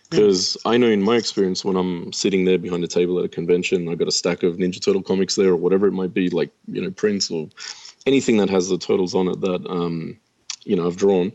[0.09, 3.29] Because I know in my experience, when I'm sitting there behind a table at a
[3.29, 6.31] convention, I've got a stack of Ninja Turtle comics there, or whatever it might be,
[6.31, 7.48] like you know prints or
[8.07, 10.18] anything that has the turtles on it that um,
[10.64, 11.33] you know I've drawn.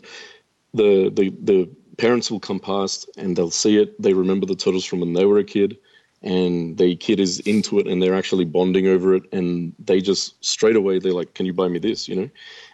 [0.74, 4.02] The the the parents will come past and they'll see it.
[4.02, 5.78] They remember the turtles from when they were a kid,
[6.22, 10.44] and the kid is into it and they're actually bonding over it and they just
[10.44, 12.08] straight away they're like can you buy me this?
[12.08, 12.30] You know?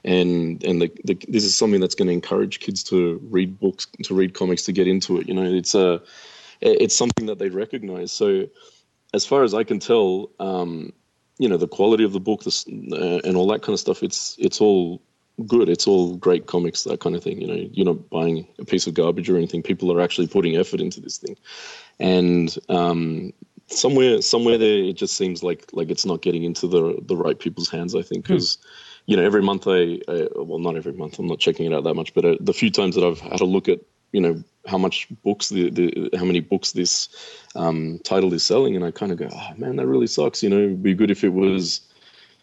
[0.05, 3.87] And and the, the, this is something that's going to encourage kids to read books
[4.03, 5.43] to read comics to get into it you know?
[5.43, 6.01] It's a
[6.61, 8.11] it's something that they recognize.
[8.11, 8.47] So
[9.13, 10.93] as far as i can tell um,
[11.37, 14.35] you know the quality of the book uh, and all that kind of stuff it's
[14.39, 15.01] it's all
[15.47, 15.69] good.
[15.69, 17.41] It's all great comics that kind of thing.
[17.41, 19.63] You know you're not buying a piece of garbage or anything.
[19.63, 21.37] People are actually putting effort into this thing.
[21.99, 23.33] And um,
[23.67, 27.39] somewhere somewhere there it just seems like like it's not getting into the the right
[27.39, 28.27] people's hands i think.
[28.27, 28.67] Because hmm.
[29.07, 31.83] you know every month I, I, well not every month i'm not checking it out
[31.83, 33.79] that much but uh, the few times that i've had a look at
[34.11, 37.09] you know how much books the, the how many books this
[37.55, 40.43] um, title is selling and i kind of go oh man that really sucks.
[40.43, 41.81] You know it'd be good if it was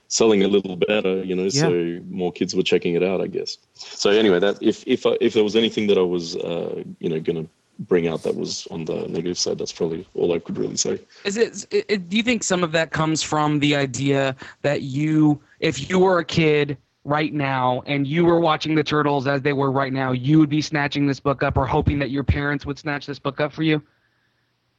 [0.09, 1.51] selling a little better you know yeah.
[1.51, 3.59] so more kids were checking it out i guess.
[3.75, 7.09] So anyway that if if I, if there was anything that i was uh, you
[7.09, 7.47] know gonna
[7.81, 10.99] bring out that was on the negative side that's probably all i could really say.
[11.25, 15.41] Is it, it do you think some of that comes from the idea that you
[15.61, 19.53] if you were a kid right now and you were watching the turtles as they
[19.53, 22.67] were right now you would be snatching this book up or hoping that your parents
[22.67, 23.83] would snatch this book up for you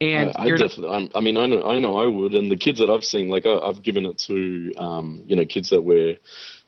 [0.02, 2.34] and I, I definitely, I'm, i mean, I know, I know, I would.
[2.34, 5.46] And the kids that I've seen, like, I, have given it to, um, you know,
[5.46, 6.16] kids that were,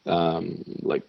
[0.05, 1.03] um, like,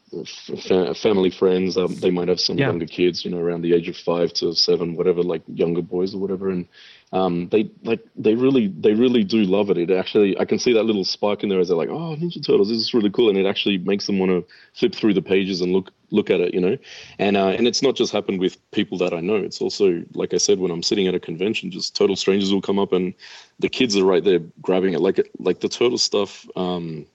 [0.69, 1.77] fa- family friends.
[1.77, 2.67] Um, they might have some yeah.
[2.67, 6.15] younger kids, you know, around the age of five to seven, whatever, like younger boys
[6.15, 6.51] or whatever.
[6.51, 6.69] And
[7.13, 9.77] um, they like they really they really do love it.
[9.77, 12.45] It actually I can see that little spark in there as they're like, oh Ninja
[12.45, 15.23] Turtles, this is really cool, and it actually makes them want to flip through the
[15.23, 16.79] pages and look look at it, you know.
[17.19, 19.37] And uh, and it's not just happened with people that I know.
[19.37, 22.63] It's also like I said when I'm sitting at a convention, just total strangers will
[22.63, 23.13] come up and
[23.59, 26.49] the kids are right there grabbing it, like like the turtle stuff.
[26.57, 27.07] Um,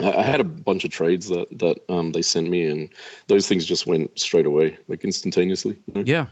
[0.00, 2.90] I had a bunch of trades that that um, they sent me, and
[3.28, 5.78] those things just went straight away, like instantaneously.
[5.86, 6.02] You know?
[6.04, 6.26] Yeah,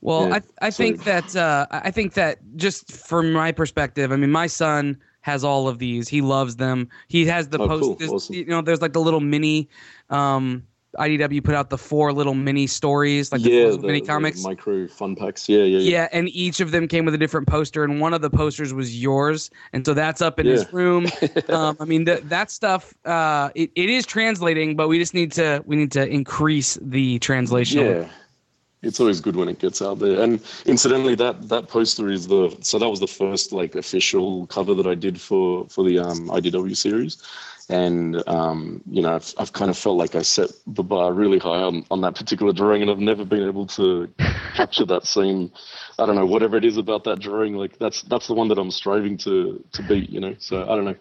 [0.00, 0.40] well, yeah.
[0.60, 4.46] I I think that uh, I think that just from my perspective, I mean, my
[4.46, 6.08] son has all of these.
[6.08, 6.88] He loves them.
[7.08, 8.00] He has the oh, post.
[8.00, 8.14] Cool.
[8.14, 8.34] Awesome.
[8.34, 9.68] You know, there's like the little mini.
[10.10, 10.62] Um,
[10.98, 15.14] IDW put out the four little mini stories, like yeah, the, mini comics, micro fun
[15.14, 15.48] packs.
[15.48, 16.08] Yeah, yeah, yeah, yeah.
[16.12, 18.98] And each of them came with a different poster, and one of the posters was
[18.98, 20.52] yours, and so that's up in yeah.
[20.52, 21.06] his room.
[21.48, 25.32] um, I mean, that that stuff, uh, it, it is translating, but we just need
[25.32, 27.84] to we need to increase the translation.
[27.84, 28.08] Yeah
[28.86, 30.20] it's always good when it gets out there.
[30.20, 34.74] And incidentally, that that poster is the so that was the first like official cover
[34.74, 37.22] that I did for for the um, IDW series,
[37.68, 41.38] and um, you know I've I've kind of felt like I set the bar really
[41.38, 44.08] high on on that particular drawing, and I've never been able to
[44.54, 45.50] capture that same
[45.98, 47.54] I don't know whatever it is about that drawing.
[47.54, 50.10] Like that's that's the one that I'm striving to to beat.
[50.10, 50.96] You know, so I don't know.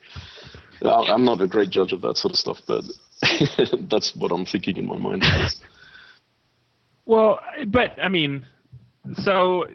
[0.83, 2.83] I'm not a great judge of that sort of stuff, but
[3.89, 5.23] that's what I'm thinking in my mind.
[7.05, 8.45] Well, but I mean,
[9.23, 9.65] so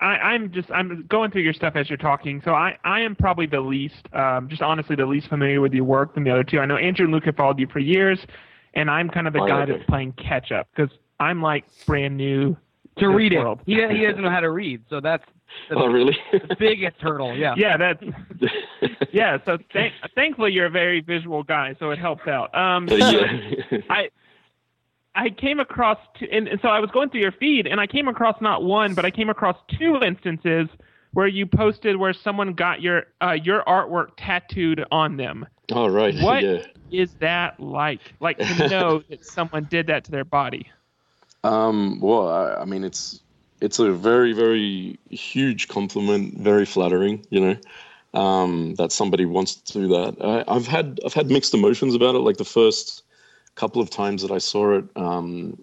[0.00, 2.40] I, am just I'm going through your stuff as you're talking.
[2.44, 5.84] So I, I am probably the least, um, just honestly, the least familiar with your
[5.84, 6.60] work than the other two.
[6.60, 8.18] I know Andrew and Luke have followed you for years,
[8.74, 9.72] and I'm kind of the oh, guy okay.
[9.72, 12.56] that's playing catch up because I'm like brand new
[12.98, 13.60] to read world.
[13.66, 13.90] it.
[13.90, 15.24] He he doesn't know how to read, so that's
[15.68, 17.36] the, oh really the biggest hurdle.
[17.36, 17.54] Yeah.
[17.56, 18.02] Yeah, that's
[19.12, 19.38] yeah.
[19.44, 22.54] So th- thankfully you're a very visual guy, so it helps out.
[22.56, 23.78] Um, yeah.
[23.90, 24.10] I
[25.18, 27.88] I came across two, and, and so I was going through your feed, and I
[27.88, 30.68] came across not one, but I came across two instances
[31.12, 35.44] where you posted where someone got your uh, your artwork tattooed on them.
[35.72, 36.14] Oh right.
[36.22, 36.62] What yeah.
[36.92, 38.14] is that like?
[38.20, 40.70] Like to know that someone did that to their body.
[41.42, 42.00] Um.
[42.00, 43.20] Well, I, I mean, it's
[43.60, 47.26] it's a very very huge compliment, very flattering.
[47.30, 50.16] You know, um, that somebody wants to do that.
[50.22, 52.18] I, I've had I've had mixed emotions about it.
[52.18, 53.02] Like the first
[53.58, 55.62] couple of times that I saw it, um,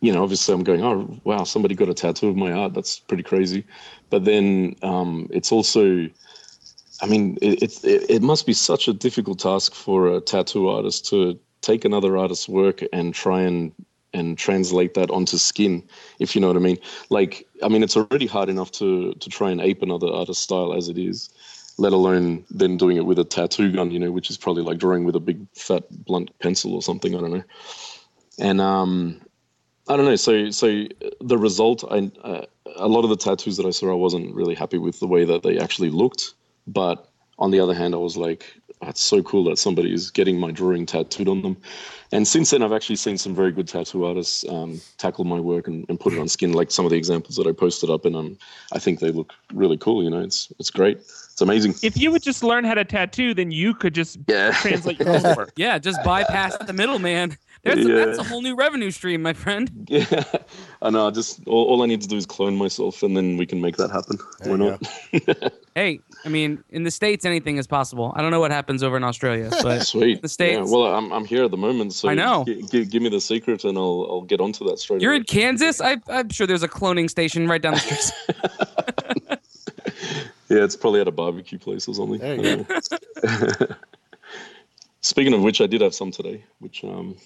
[0.00, 2.72] you know, obviously I'm going, oh wow, somebody got a tattoo of my art.
[2.74, 3.64] That's pretty crazy.
[4.10, 6.08] But then um, it's also,
[7.02, 11.06] I mean, it, it, it must be such a difficult task for a tattoo artist
[11.10, 13.72] to take another artist's work and try and
[14.14, 15.82] and translate that onto skin,
[16.18, 16.76] if you know what I mean.
[17.08, 20.72] Like, I mean, it's already hard enough to to try and ape another artist's style
[20.74, 21.30] as it is
[21.78, 24.78] let alone then doing it with a tattoo gun, you know, which is probably like
[24.78, 27.14] drawing with a big fat blunt pencil or something.
[27.14, 27.44] I don't know.
[28.38, 29.20] And um,
[29.88, 30.16] I don't know.
[30.16, 30.84] So so
[31.20, 34.54] the result, I uh, a lot of the tattoos that I saw, I wasn't really
[34.54, 36.34] happy with the way that they actually looked.
[36.66, 37.08] But
[37.38, 40.50] on the other hand, I was like, it's so cool that somebody is getting my
[40.50, 41.56] drawing tattooed on them.
[42.12, 45.66] and since then, I've actually seen some very good tattoo artists um, tackle my work
[45.66, 48.04] and, and put it on skin, like some of the examples that I posted up,
[48.04, 48.38] and um,
[48.72, 50.02] I think they look really cool.
[50.02, 51.00] You know, it's it's great.
[51.32, 51.74] It's amazing.
[51.82, 54.52] If you would just learn how to tattoo, then you could just Yeah.
[54.52, 55.52] translate your own work.
[55.56, 57.38] Yeah, just bypass the middleman.
[57.64, 58.04] There's Yeah.
[58.04, 59.70] that's a whole new revenue stream, my friend.
[59.88, 60.22] Yeah,
[60.82, 61.10] I know.
[61.10, 63.76] Just all, all I need to do is clone myself, and then we can make
[63.76, 64.18] that happen.
[64.40, 64.76] There Why
[65.38, 65.52] not?
[65.74, 68.12] Hey, I mean, in the states, anything is possible.
[68.14, 70.20] I don't know what happens over in Australia, but Sweet.
[70.20, 70.58] The States.
[70.58, 72.44] Yeah, well, I'm I'm here at the moment, so I know.
[72.46, 75.18] gi- gi- give me the secret, and I'll I'll get onto that straight you're away.
[75.18, 75.80] in Kansas.
[75.80, 78.12] I, I'm sure there's a cloning station right down the street.
[80.52, 82.18] Yeah, it's probably at a barbecue place or something.
[82.18, 83.66] There you go.
[85.00, 87.16] Speaking of which, I did have some today, which um,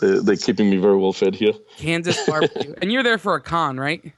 [0.00, 1.52] they're, they're keeping me very well fed here.
[1.76, 4.12] Kansas barbecue, and you're there for a con, right?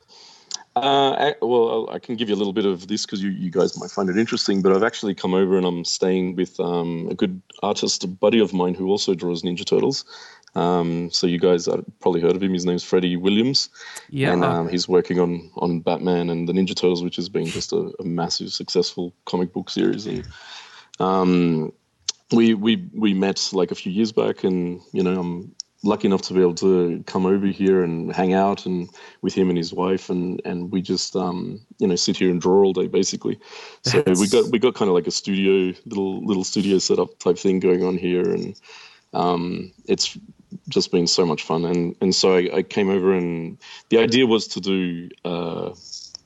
[0.75, 3.51] Uh, I, well, I can give you a little bit of this because you, you
[3.51, 4.63] guys might find it interesting.
[4.63, 8.41] But I've actually come over and I'm staying with um, a good artist, a buddy
[8.41, 10.07] of mine who also draws Ninja Turtles.
[10.55, 12.53] Um, so you guys have probably heard of him.
[12.53, 13.69] His name's Freddie Williams,
[14.11, 14.33] Yeah.
[14.33, 17.73] and um, he's working on on Batman and the Ninja Turtles, which has been just
[17.73, 20.07] a, a massive successful comic book series.
[20.07, 20.27] And
[20.99, 21.73] um,
[22.33, 26.21] we we we met like a few years back, and you know I'm lucky enough
[26.21, 28.91] to be able to come over here and hang out and
[29.23, 32.41] with him and his wife, and and we just um, you know sit here and
[32.41, 33.39] draw all day basically.
[33.85, 37.19] So we That's- got we got kind of like a studio little little studio setup
[37.21, 38.61] type thing going on here, and
[39.13, 40.19] um, it's
[40.69, 41.65] just been so much fun.
[41.65, 43.59] And and so I, I came over, and
[43.89, 45.11] the idea was to do.
[45.25, 45.75] Uh,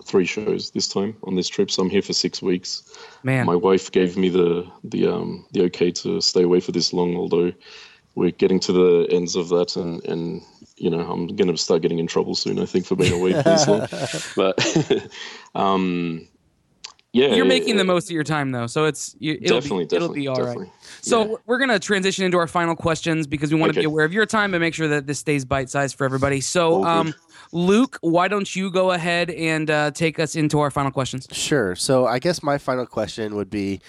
[0.06, 2.82] Three shows this time on this trip, so I'm here for six weeks
[3.22, 6.92] Man, my wife gave me the the um the okay to stay away for this
[6.92, 7.52] long although
[8.14, 10.42] we're getting to the ends of that and and
[10.76, 13.32] you know i'm going to start getting in trouble soon i think for being away
[13.32, 13.88] for this long
[14.36, 15.08] but
[15.54, 16.28] um
[17.14, 19.84] yeah you're yeah, making the most of your time though, so it's you, it'll definitely
[19.86, 20.46] be, it'll definitely be all right.
[20.46, 20.72] definitely.
[21.00, 21.36] So Yeah.
[21.46, 24.26] we're gonna transition into our final questions because we want to be aware of your
[24.26, 26.40] time and make sure that this stays bite sized for everybody.
[26.40, 27.14] So, All um,
[27.52, 31.28] Luke, why don't you go ahead and uh, take us into our final questions?
[31.30, 31.76] Sure.
[31.76, 33.80] So I guess my final question would be,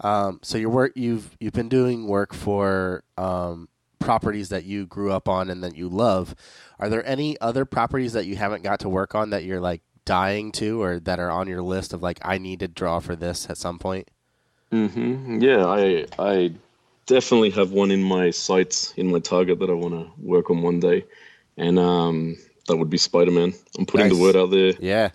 [0.00, 5.12] um, so your work you've you've been doing work for um, properties that you grew
[5.12, 6.34] up on and that you love.
[6.78, 9.82] Are there any other properties that you haven't got to work on that you're like
[10.10, 13.14] dying to, or that are on your list of like I need to draw for
[13.14, 14.08] this at some point?
[14.72, 16.52] hmm Yeah, I I
[17.06, 20.62] definitely have one in my sights in my target that I want to work on
[20.62, 21.04] one day,
[21.56, 23.52] and um, that would be Spider Man.
[23.78, 24.16] I'm putting Nice.
[24.16, 24.72] the word out there.
[24.80, 25.10] Yeah.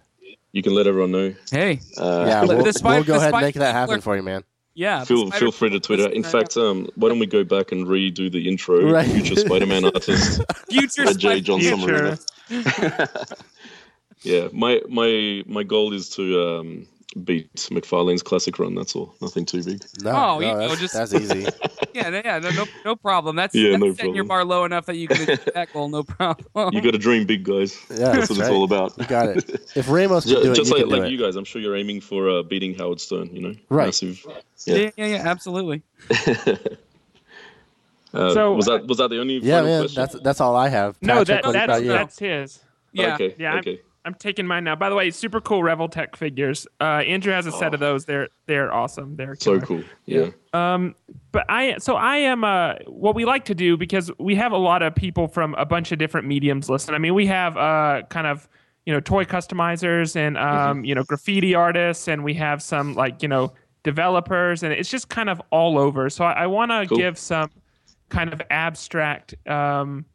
[0.54, 1.34] You can let everyone know.
[1.52, 2.46] Hey, Uh, Yeah.
[2.46, 4.44] the We'll, spider- we'll go the ahead and make that happen for you, man.
[4.74, 6.08] yeah, feel spider- feel free to Twitter.
[6.10, 8.76] In fact, um, why don't we go back and redo the intro?
[8.98, 9.06] Right.
[9.16, 11.42] Future Spider-Man artist future J.
[11.42, 12.18] Spider- Jon Future.
[14.26, 14.44] Somarino.
[14.44, 16.24] yeah, my my my goal is to
[16.60, 16.88] um,
[17.24, 18.76] beat McFarlane's classic run.
[18.76, 19.16] That's all.
[19.22, 19.84] Nothing too big.
[20.02, 21.48] No, Oh, you no, know, that's, just- that's easy.
[21.96, 23.38] Yeah, yeah, no, no, no problem.
[23.38, 24.50] That's, Yeah, that's no setting your problem.
[24.50, 26.74] bar low enough that you can achieve that goal, no problem.
[26.74, 27.80] You got to dream big, guys.
[27.90, 28.48] Yeah, That's that's what right.
[28.48, 28.98] it's all about.
[28.98, 29.50] You got it.
[29.78, 31.12] If Ramos can Ju- do it, Just you like, do like it.
[31.12, 33.34] you guys, I'm sure you're aiming for uh, beating Howard Stern.
[33.34, 33.86] You know, Right.
[33.86, 34.26] Massive.
[34.66, 34.90] yeah, Yeah.
[34.98, 35.84] yeah, yeah, absolutely.
[38.14, 39.82] Uh, So, was that was that the only Yeah, final man.
[39.84, 40.02] question?
[40.02, 40.98] That's that's all I have.
[41.02, 42.60] No, that, what that's that's his.
[42.92, 43.14] Yeah.
[43.16, 43.36] Okay.
[43.38, 43.80] Yeah, okay.
[43.80, 44.76] I'm taking mine now.
[44.76, 46.68] By the way, super cool Revoltech figures.
[46.80, 48.06] Uh, Andrew has a set of those.
[48.06, 49.16] They're they're awesome.
[49.16, 49.84] They're So cool.
[50.06, 50.30] Yeah.
[50.54, 50.96] Um,
[51.32, 54.58] but I so I am uh what we like to do because we have a
[54.58, 56.94] lot of people from a bunch of different mediums listen.
[56.94, 58.48] I mean, we have uh kind of
[58.86, 63.22] you know toy customizers and um you know graffiti artists, and we have some like
[63.24, 63.52] you know
[63.84, 66.10] developers, and it's just kind of all over.
[66.10, 66.98] So I, I want to Cool.
[66.98, 67.50] give some
[68.10, 70.06] kind of abstract um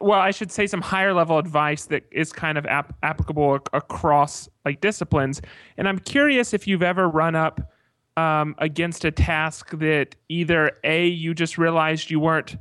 [0.00, 3.62] well i should say some higher level advice that is kind of ap- applicable ac-
[3.72, 5.40] across like disciplines.
[5.76, 7.72] And i'm curious if you've ever run up
[8.16, 12.56] um, against a task that either a you just realized you weren't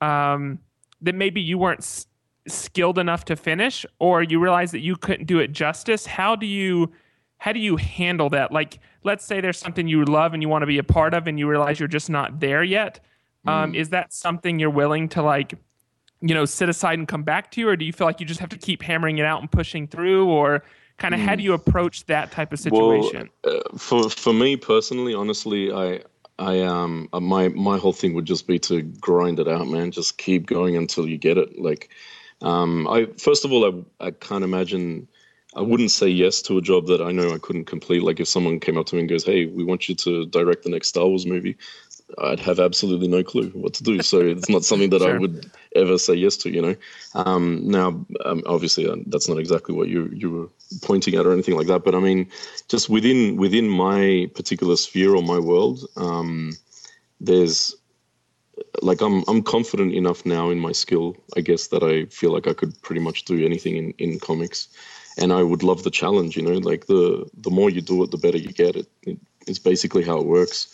[0.00, 0.58] um,
[1.00, 2.06] that maybe you weren't s-
[2.48, 6.46] skilled enough to finish or you realized that you couldn't do it justice how do
[6.46, 6.92] you
[7.38, 8.52] how do you handle that?
[8.52, 11.26] Like let's say there's something you love and you want to be a part of
[11.26, 13.00] and you realize you're just not there yet.
[13.46, 15.54] Um, is that something you're willing to like
[16.20, 18.26] you know sit aside and come back to you, or do you feel like you
[18.26, 20.62] just have to keep hammering it out and pushing through or
[20.98, 24.56] kind of how do you approach that type of situation Well, uh, for for me
[24.56, 26.00] personally, honestly, I
[26.38, 29.90] I um uh, my my whole thing would just be to grind it out, man.
[29.90, 31.58] Just keep going until you get it.
[31.58, 31.90] Like,
[32.42, 35.08] um, I first of all, I I can't imagine.
[35.54, 38.02] I wouldn't say yes to a job that I know I couldn't complete.
[38.02, 40.64] Like if someone came up to me and goes, "Hey, we want you to direct
[40.64, 41.56] the next Star Wars movie,"
[42.18, 44.00] I'd have absolutely no clue what to do.
[44.02, 46.50] So it's not something that I would ever say yes to.
[46.50, 46.76] You know.
[47.14, 50.48] Um, now, um, obviously, uh, that's not exactly what you you were
[50.82, 51.84] pointing at or anything like that.
[51.84, 52.30] But I mean,
[52.68, 56.52] just within within my particular sphere or my world, um,
[57.20, 57.74] there's
[58.82, 62.46] like I'm I'm confident enough now in my skill, I guess, that I feel like
[62.46, 64.68] I could pretty much do anything in, in comics,
[65.18, 66.36] and I would love the challenge.
[66.36, 68.76] You know, like the the more you do it, the better you get.
[68.76, 70.68] It, it it's basically how it works.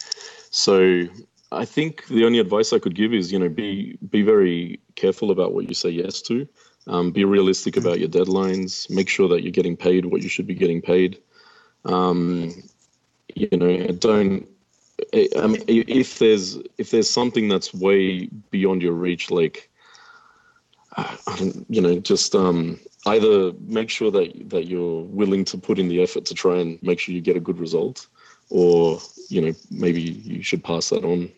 [0.53, 1.03] So
[1.51, 5.31] I think the only advice I could give is you know be be very careful
[5.33, 6.47] about what you say yes to.
[6.87, 8.89] Um, be realistic about your deadlines.
[8.91, 11.21] Make sure that you're getting paid what you should be getting paid.
[11.85, 12.63] Um,
[13.35, 14.47] you know, don't
[15.15, 19.69] I mean, if there's if there's something that's way beyond your reach, like
[21.37, 25.89] don't, you know, just um, either make sure that that you're willing to put in
[25.89, 28.07] the effort to try and make sure you get a good result,
[28.53, 29.01] or
[29.31, 31.31] you know, maybe you should pass that on,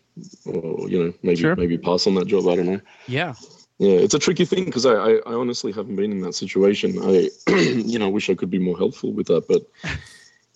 [0.45, 1.55] or you know, maybe Sure.
[1.55, 2.49] maybe pass on that job.
[2.49, 2.81] I don't know.
[3.07, 3.35] Yeah.
[3.79, 6.97] Yeah, it's a tricky thing because I, I, I honestly haven't been in that situation.
[7.03, 9.63] I, you know, wish I could be more helpful with that, but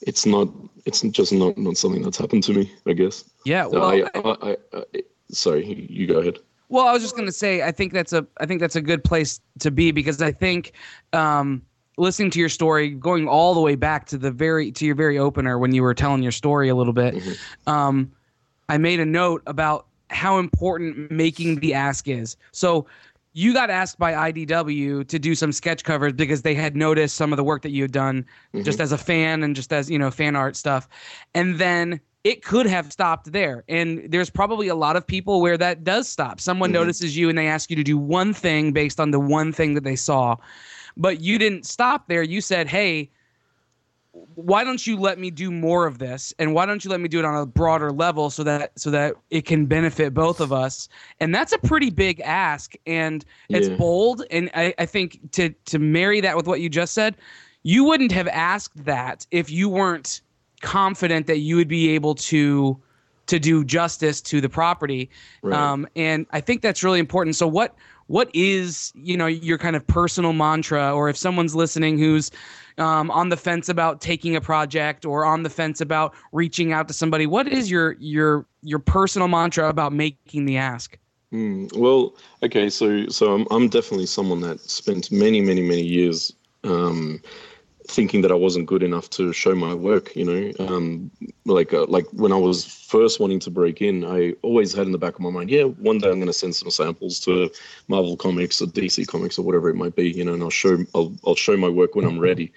[0.03, 0.49] it's not.
[0.85, 2.73] It's just not, not something that's happened to me.
[2.87, 3.25] I guess.
[3.45, 3.67] Yeah.
[3.67, 6.39] Well, I, I, I, sorry, you, go ahead.
[6.71, 9.03] Well, I was just gonna say, I think that's a, I think that's a good
[9.03, 10.73] place to be because I think,
[11.13, 11.63] um,
[11.99, 15.19] listening to your story, going all the way back to the very, to your very
[15.19, 17.71] opener when you were telling your story a little bit, mm-hmm.
[17.71, 18.13] um,
[18.69, 22.37] I made a note about how important making the ask is.
[22.53, 22.87] So,
[23.35, 27.33] you got asked by IDW to do some sketch covers because they had noticed some
[27.33, 28.23] of the work that you had done
[28.53, 28.65] mm-hmm.
[28.65, 30.89] just as a fan and just as, you know, fan art stuff.
[31.35, 33.65] And then it could have stopped there.
[33.69, 36.41] And there's probably a lot of people where that does stop.
[36.41, 36.81] Someone mm-hmm.
[36.81, 39.75] notices you and they ask you to do one thing based on the one thing
[39.75, 40.37] that they saw.
[40.99, 42.23] But you didn't stop there.
[42.23, 43.11] You said, hey,
[44.35, 47.09] why don't you let me do more of this and why don't you let me
[47.09, 50.53] do it on a broader level so that so that it can benefit both of
[50.53, 50.89] us
[51.21, 53.77] and that's a pretty big ask and it's Yeah.
[53.77, 57.17] bold and I, I think to to marry that with what you just said
[57.63, 60.21] you wouldn't have asked that if you weren't
[60.63, 62.81] confident that you would be able to
[63.29, 65.11] to do justice to the property.
[65.43, 65.57] Right.
[65.57, 67.37] um, and i think that's really important.
[67.37, 67.77] So what
[68.09, 70.93] what is you know your kind of personal mantra?
[70.95, 72.31] Or if someone's listening who's
[72.79, 76.89] um, on the fence about taking a project or on the fence about reaching out
[76.89, 80.99] to somebody what is your your your personal mantra about making the ask?
[81.33, 86.33] Mm, well, okay, so so I'm I'm definitely someone that spent many many many years
[86.65, 87.21] um,
[87.89, 90.15] thinking that I wasn't good enough to show my work.
[90.15, 91.11] You know, um,
[91.45, 94.93] like uh, like when I was first wanting to break in, I always had in
[94.93, 97.51] the back of my mind, yeah, one day I'm going to send some samples to
[97.89, 100.11] Marvel Comics or DC Comics or whatever it might be.
[100.11, 102.53] You know, and I'll show I'll I'll show my work when I'm ready.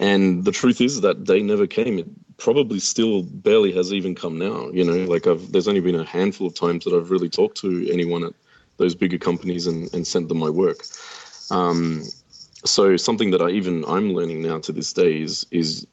[0.00, 1.98] And the truth is that day never came.
[1.98, 4.68] It probably still barely has even come now.
[4.70, 7.58] You know, like I've there's only been a handful of times that I've really talked
[7.58, 8.34] to anyone at
[8.76, 10.84] those bigger companies and, and sent them my work.
[11.50, 12.02] Um,
[12.64, 15.86] so something that I even I'm learning now to this day is is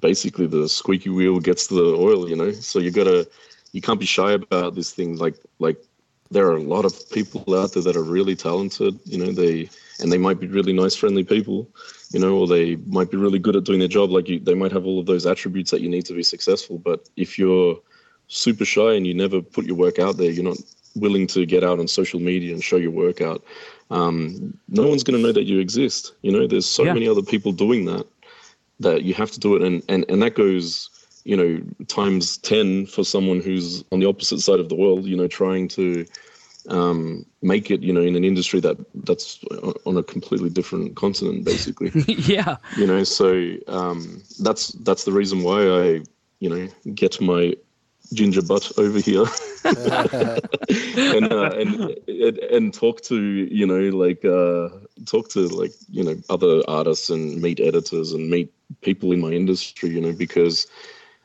[0.00, 2.28] basically the squeaky wheel gets the oil.
[2.28, 3.28] You know, so you gotta
[3.72, 5.16] you can't be shy about this thing.
[5.16, 5.82] Like like
[6.30, 8.98] there are a lot of people out there that are really talented.
[9.04, 9.68] You know, they
[10.00, 11.68] and they might be really nice, friendly people.
[12.12, 14.10] You know, or they might be really good at doing their job.
[14.10, 16.78] Like you, they might have all of those attributes that you need to be successful.
[16.78, 17.78] But if you're
[18.28, 20.58] super shy and you never put your work out there, you're not
[20.94, 23.44] willing to get out on social media and show your work out.
[23.90, 26.12] Um, no one's going to know that you exist.
[26.22, 26.94] You know, there's so Yeah.
[26.94, 28.06] many other people doing that
[28.80, 30.90] that you have to do it, and and and that goes,
[31.24, 35.04] you know, times ten for someone who's on the opposite side of the world.
[35.06, 36.04] You know, trying to
[36.68, 39.42] um, make it, you know, in an industry that that's
[39.86, 45.42] on a completely different continent, basically yeah you know so um, that's that's the reason
[45.42, 46.02] why i
[46.40, 47.54] you know get my
[48.12, 49.24] ginger butt over here
[49.64, 54.68] and, uh, and and and talk to you know like uh,
[55.04, 58.52] talk to like you know other artists and meet editors and meet
[58.82, 60.66] people in my industry you know because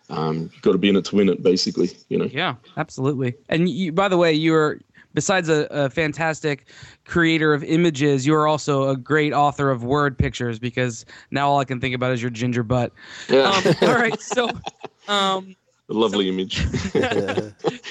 [0.09, 3.36] um, you've got to be in it to win it basically you know Yeah, absolutely.
[3.49, 4.79] And you, by the way, you're
[5.13, 6.67] besides a, a fantastic
[7.05, 11.59] creator of images, you are also a great author of word pictures because now all
[11.59, 12.91] I can think about is your ginger butt.
[13.29, 14.49] yeah Um, all right, so
[15.07, 15.55] um,
[15.91, 16.65] a lovely image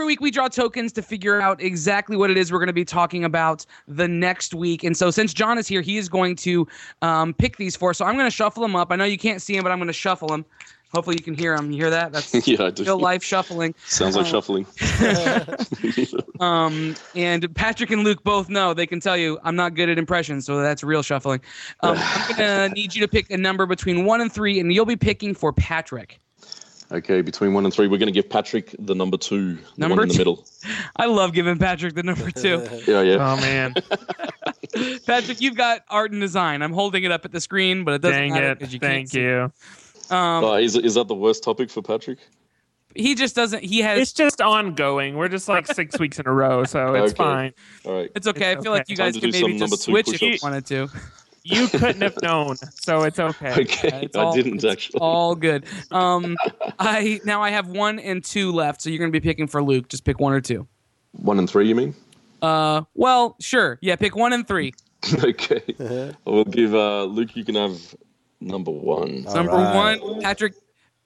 [0.00, 2.72] Every week we draw tokens to figure out exactly what it is we're going to
[2.72, 4.82] be talking about the next week.
[4.82, 6.66] And so since Jon is here, he is going to
[7.02, 7.92] um, pick these four.
[7.92, 8.90] So I'm going to shuffle them up.
[8.92, 10.46] I know you can't see them, but I'm going to shuffle them.
[10.94, 11.70] Hopefully you can hear them.
[11.70, 12.12] You hear that?
[12.12, 13.74] That's yeah, real life shuffling.
[13.84, 14.64] Sounds like shuffling.
[16.40, 19.98] Um, and Patrick and Luke both know they can tell you I'm not good at
[19.98, 21.42] impressions, so that's real shuffling.
[21.82, 24.86] Um, I'm gonna need you to pick a number between one and three, and you'll
[24.86, 26.18] be picking for Patrick.
[26.92, 29.96] Okay, between one and three, we're going to give Patrick the number two, the Number
[29.96, 30.46] one in the middle.
[30.96, 32.62] I love giving Patrick the number two.
[32.86, 33.16] Yeah, yeah.
[33.20, 33.74] Oh man,
[35.06, 36.62] Patrick, you've got art and design.
[36.62, 38.58] I'm holding it up at the screen, but it doesn't dang matter it!
[38.60, 39.20] 'cause you can't Thank see.
[39.20, 39.52] you.
[40.10, 42.18] Um, Uh, is is that the worst topic for Patrick?
[42.96, 43.62] he just doesn't.
[43.62, 44.00] He has.
[44.00, 45.16] It's just ongoing.
[45.16, 47.16] We're just like six weeks in a row, so it's Okay.
[47.18, 47.52] fine.
[47.84, 48.10] All right.
[48.14, 48.50] It's okay.
[48.50, 50.38] I It's feel like you guys to can maybe number just two switch if you
[50.42, 50.88] wanted to.
[51.50, 53.50] You couldn't have known, so it's okay.
[53.62, 55.00] Okay, It's I all- didn't it's actually.
[55.00, 55.64] All good.
[55.90, 56.36] Um,
[56.78, 59.88] I now I have one and two left, so you're gonna be picking for Luke.
[59.88, 60.66] Just pick one or two.
[61.12, 61.94] One and three, you mean?
[62.40, 63.78] Uh, well, sure.
[63.82, 64.72] Yeah, pick one and three.
[65.24, 65.62] okay.
[66.24, 67.34] We'll give uh, Luke.
[67.36, 67.94] You can have
[68.40, 69.24] number one.
[69.26, 70.00] All Number right.
[70.00, 70.54] one, Patrick.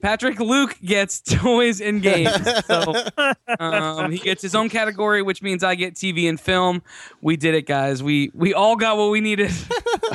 [0.05, 2.31] Patrick Luke gets toys and games.
[2.67, 2.93] So
[3.59, 6.83] um, he gets his own category, which means I get TV and film.
[7.23, 8.03] We did it, guys.
[8.03, 9.51] We we all got what we needed.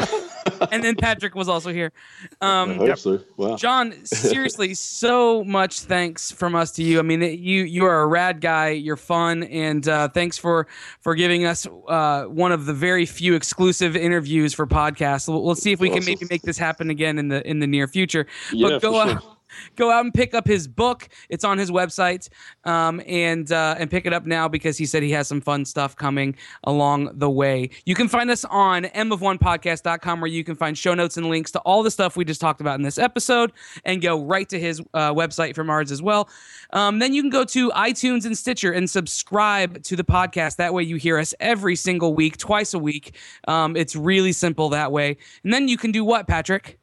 [0.71, 1.91] and then Patrick was also here.
[2.39, 3.19] I Um, hope so.
[3.35, 3.55] Wow.
[3.55, 6.99] Jon, seriously, so much thanks from us to you.
[6.99, 8.69] I mean, you you are a rad guy.
[8.69, 10.67] You're fun, and uh, thanks for
[11.01, 15.27] for giving us uh, one of the very few exclusive interviews for podcasts.
[15.27, 17.67] We'll, we'll see if we can maybe make this happen again in the in the
[17.67, 18.27] near future.
[18.53, 19.21] Yeah, but go for out.
[19.23, 19.35] sure.
[19.75, 21.09] Go out and pick up his book.
[21.29, 22.29] It's on his website,
[22.63, 25.65] um, and uh, and pick it up now because he said he has some fun
[25.65, 27.69] stuff coming along the way.
[27.85, 31.17] You can find us on m of one podcast.com where you can find show notes
[31.17, 33.51] and links to all the stuff we just talked about in this episode,
[33.85, 36.29] and go right to his uh, website from ours as well.
[36.71, 40.57] Um, then you can go to iTunes and Stitcher and subscribe to the podcast.
[40.57, 43.15] That way you hear us every single week, twice a week.
[43.47, 45.17] Um, it's really simple that way.
[45.43, 46.79] And then you can do what, Patrick?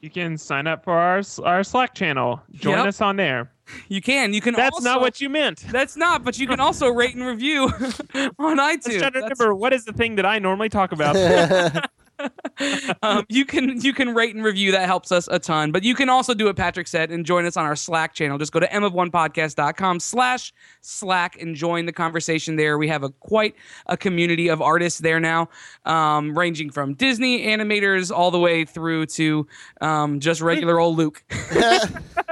[0.00, 2.40] You can sign up for our our Slack channel.
[2.52, 2.86] Join Yep.
[2.86, 3.50] us on there.
[3.88, 4.32] You can.
[4.32, 4.54] You can.
[4.54, 5.58] That's also, not what you meant.
[5.70, 7.64] That's not, but you can also rate and review
[8.38, 8.98] on I was iTunes.
[8.98, 11.16] trying to That's- remember what is the thing that I normally talk about.
[13.02, 14.72] um, you can you can rate and review.
[14.72, 15.72] That helps us a ton.
[15.72, 18.38] But you can also do what Patrick said and join us on our Slack channel.
[18.38, 22.78] Just go to m of one podcast.com slash Slack and join the conversation there.
[22.78, 23.54] We have a quite
[23.86, 25.48] a community of artists there now,
[25.84, 29.46] um, ranging from Disney animators all the way through to
[29.80, 31.22] um, just regular old Luke.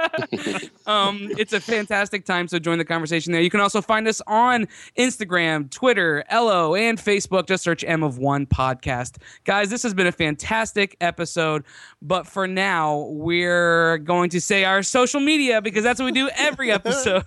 [0.85, 3.41] um, it's a fantastic time, so join the conversation there.
[3.41, 4.67] You can also find us on
[4.97, 7.47] Instagram, Twitter, Ello, and Facebook.
[7.47, 9.17] Just search M of One Podcast.
[9.45, 11.63] Guys, this has been a fantastic episode,
[12.01, 16.31] but for now, we're going to say our social media because that's what we do
[16.35, 17.25] every episode.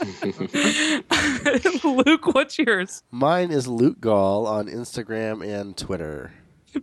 [1.84, 3.04] Luke, what's yours?
[3.12, 6.32] Mine is Luke Gall on Instagram and Twitter.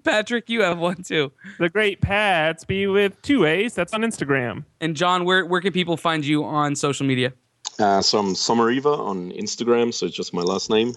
[0.05, 1.33] Patrick, you have one too.
[1.59, 3.75] the Great Pats be with two A's.
[3.75, 4.63] That's on Instagram.
[4.79, 7.33] And Jon, where, where can people find you on social media?
[7.79, 10.93] Uh, so I'm Sommariva on Instagram, so it's just my last name.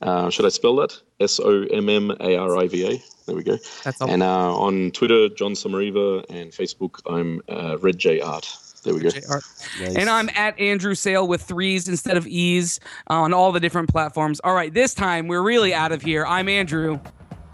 [0.00, 1.00] Uh, should I spell that?
[1.20, 3.02] S O M M A R I V A.
[3.26, 3.58] There we go.
[3.84, 4.08] That's all.
[4.08, 8.48] And uh, on Twitter, Jon Sommariva, and Facebook, I'm uh, Red J Art.
[8.84, 9.08] There we go.
[9.08, 9.96] Nice.
[9.96, 12.78] And I'm at Andrew Sale with threes instead of e's
[13.08, 14.40] on all the different platforms.
[14.44, 16.24] All right, this time we're really out of here.
[16.24, 17.00] I'm Andrew.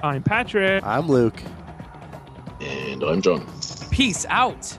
[0.03, 0.85] I'm Patrick.
[0.85, 1.43] I'm Luke.
[2.61, 3.47] And I'm Jon.
[3.91, 4.79] Peace out.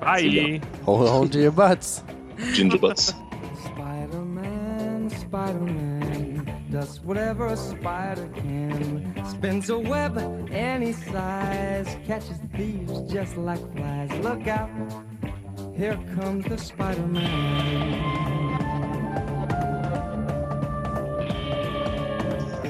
[0.00, 0.60] Bye.
[0.84, 2.04] Hold on to your butts.
[2.52, 3.08] Ginger Butts.
[3.64, 5.89] Spider-Man, Spider-Man
[6.80, 9.12] just whatever a spider can.
[9.28, 10.16] Spins a web
[10.50, 14.10] any size, catches thieves just like flies.
[14.24, 14.70] Look out,
[15.76, 18.40] here comes the Spider Man.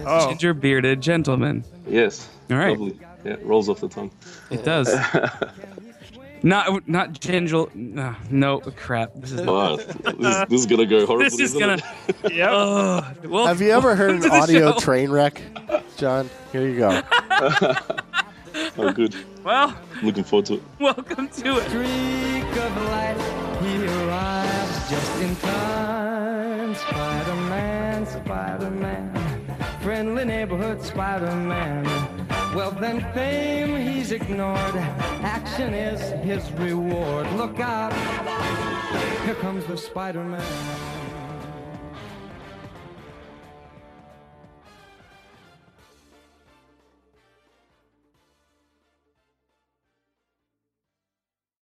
[0.07, 0.29] Oh.
[0.29, 1.63] Ginger bearded gentleman.
[1.87, 2.29] Yes.
[2.51, 2.77] All right.
[2.77, 2.99] Lovely.
[3.25, 4.11] Yeah, rolls off the tongue.
[4.51, 4.89] It does.
[6.43, 7.66] not not ginger.
[7.74, 9.12] No, no crap.
[9.14, 9.41] This is.
[9.47, 11.28] Oh, this, this is gonna go horribly.
[11.36, 11.78] This is gonna.
[12.24, 12.32] it?
[12.34, 12.51] Yep.
[12.53, 14.78] Oh, well, Have you ever heard an the audio show.
[14.78, 15.41] train wreck,
[15.97, 16.28] Jon?
[16.53, 17.03] Here you go.
[18.76, 19.14] Oh, good.
[19.45, 20.62] Well, Looking forward to it.
[20.78, 21.68] welcome to it.
[21.68, 23.16] streak of light,
[23.62, 26.74] he arrives just in time.
[26.74, 31.84] Spider-Man, Spider-Man, friendly neighborhood Spider-Man.
[32.55, 34.75] Wealth and fame he's ignored.
[35.23, 37.31] Action is his reward.
[37.35, 37.93] Look out,
[39.25, 41.20] here comes the Spider-Man.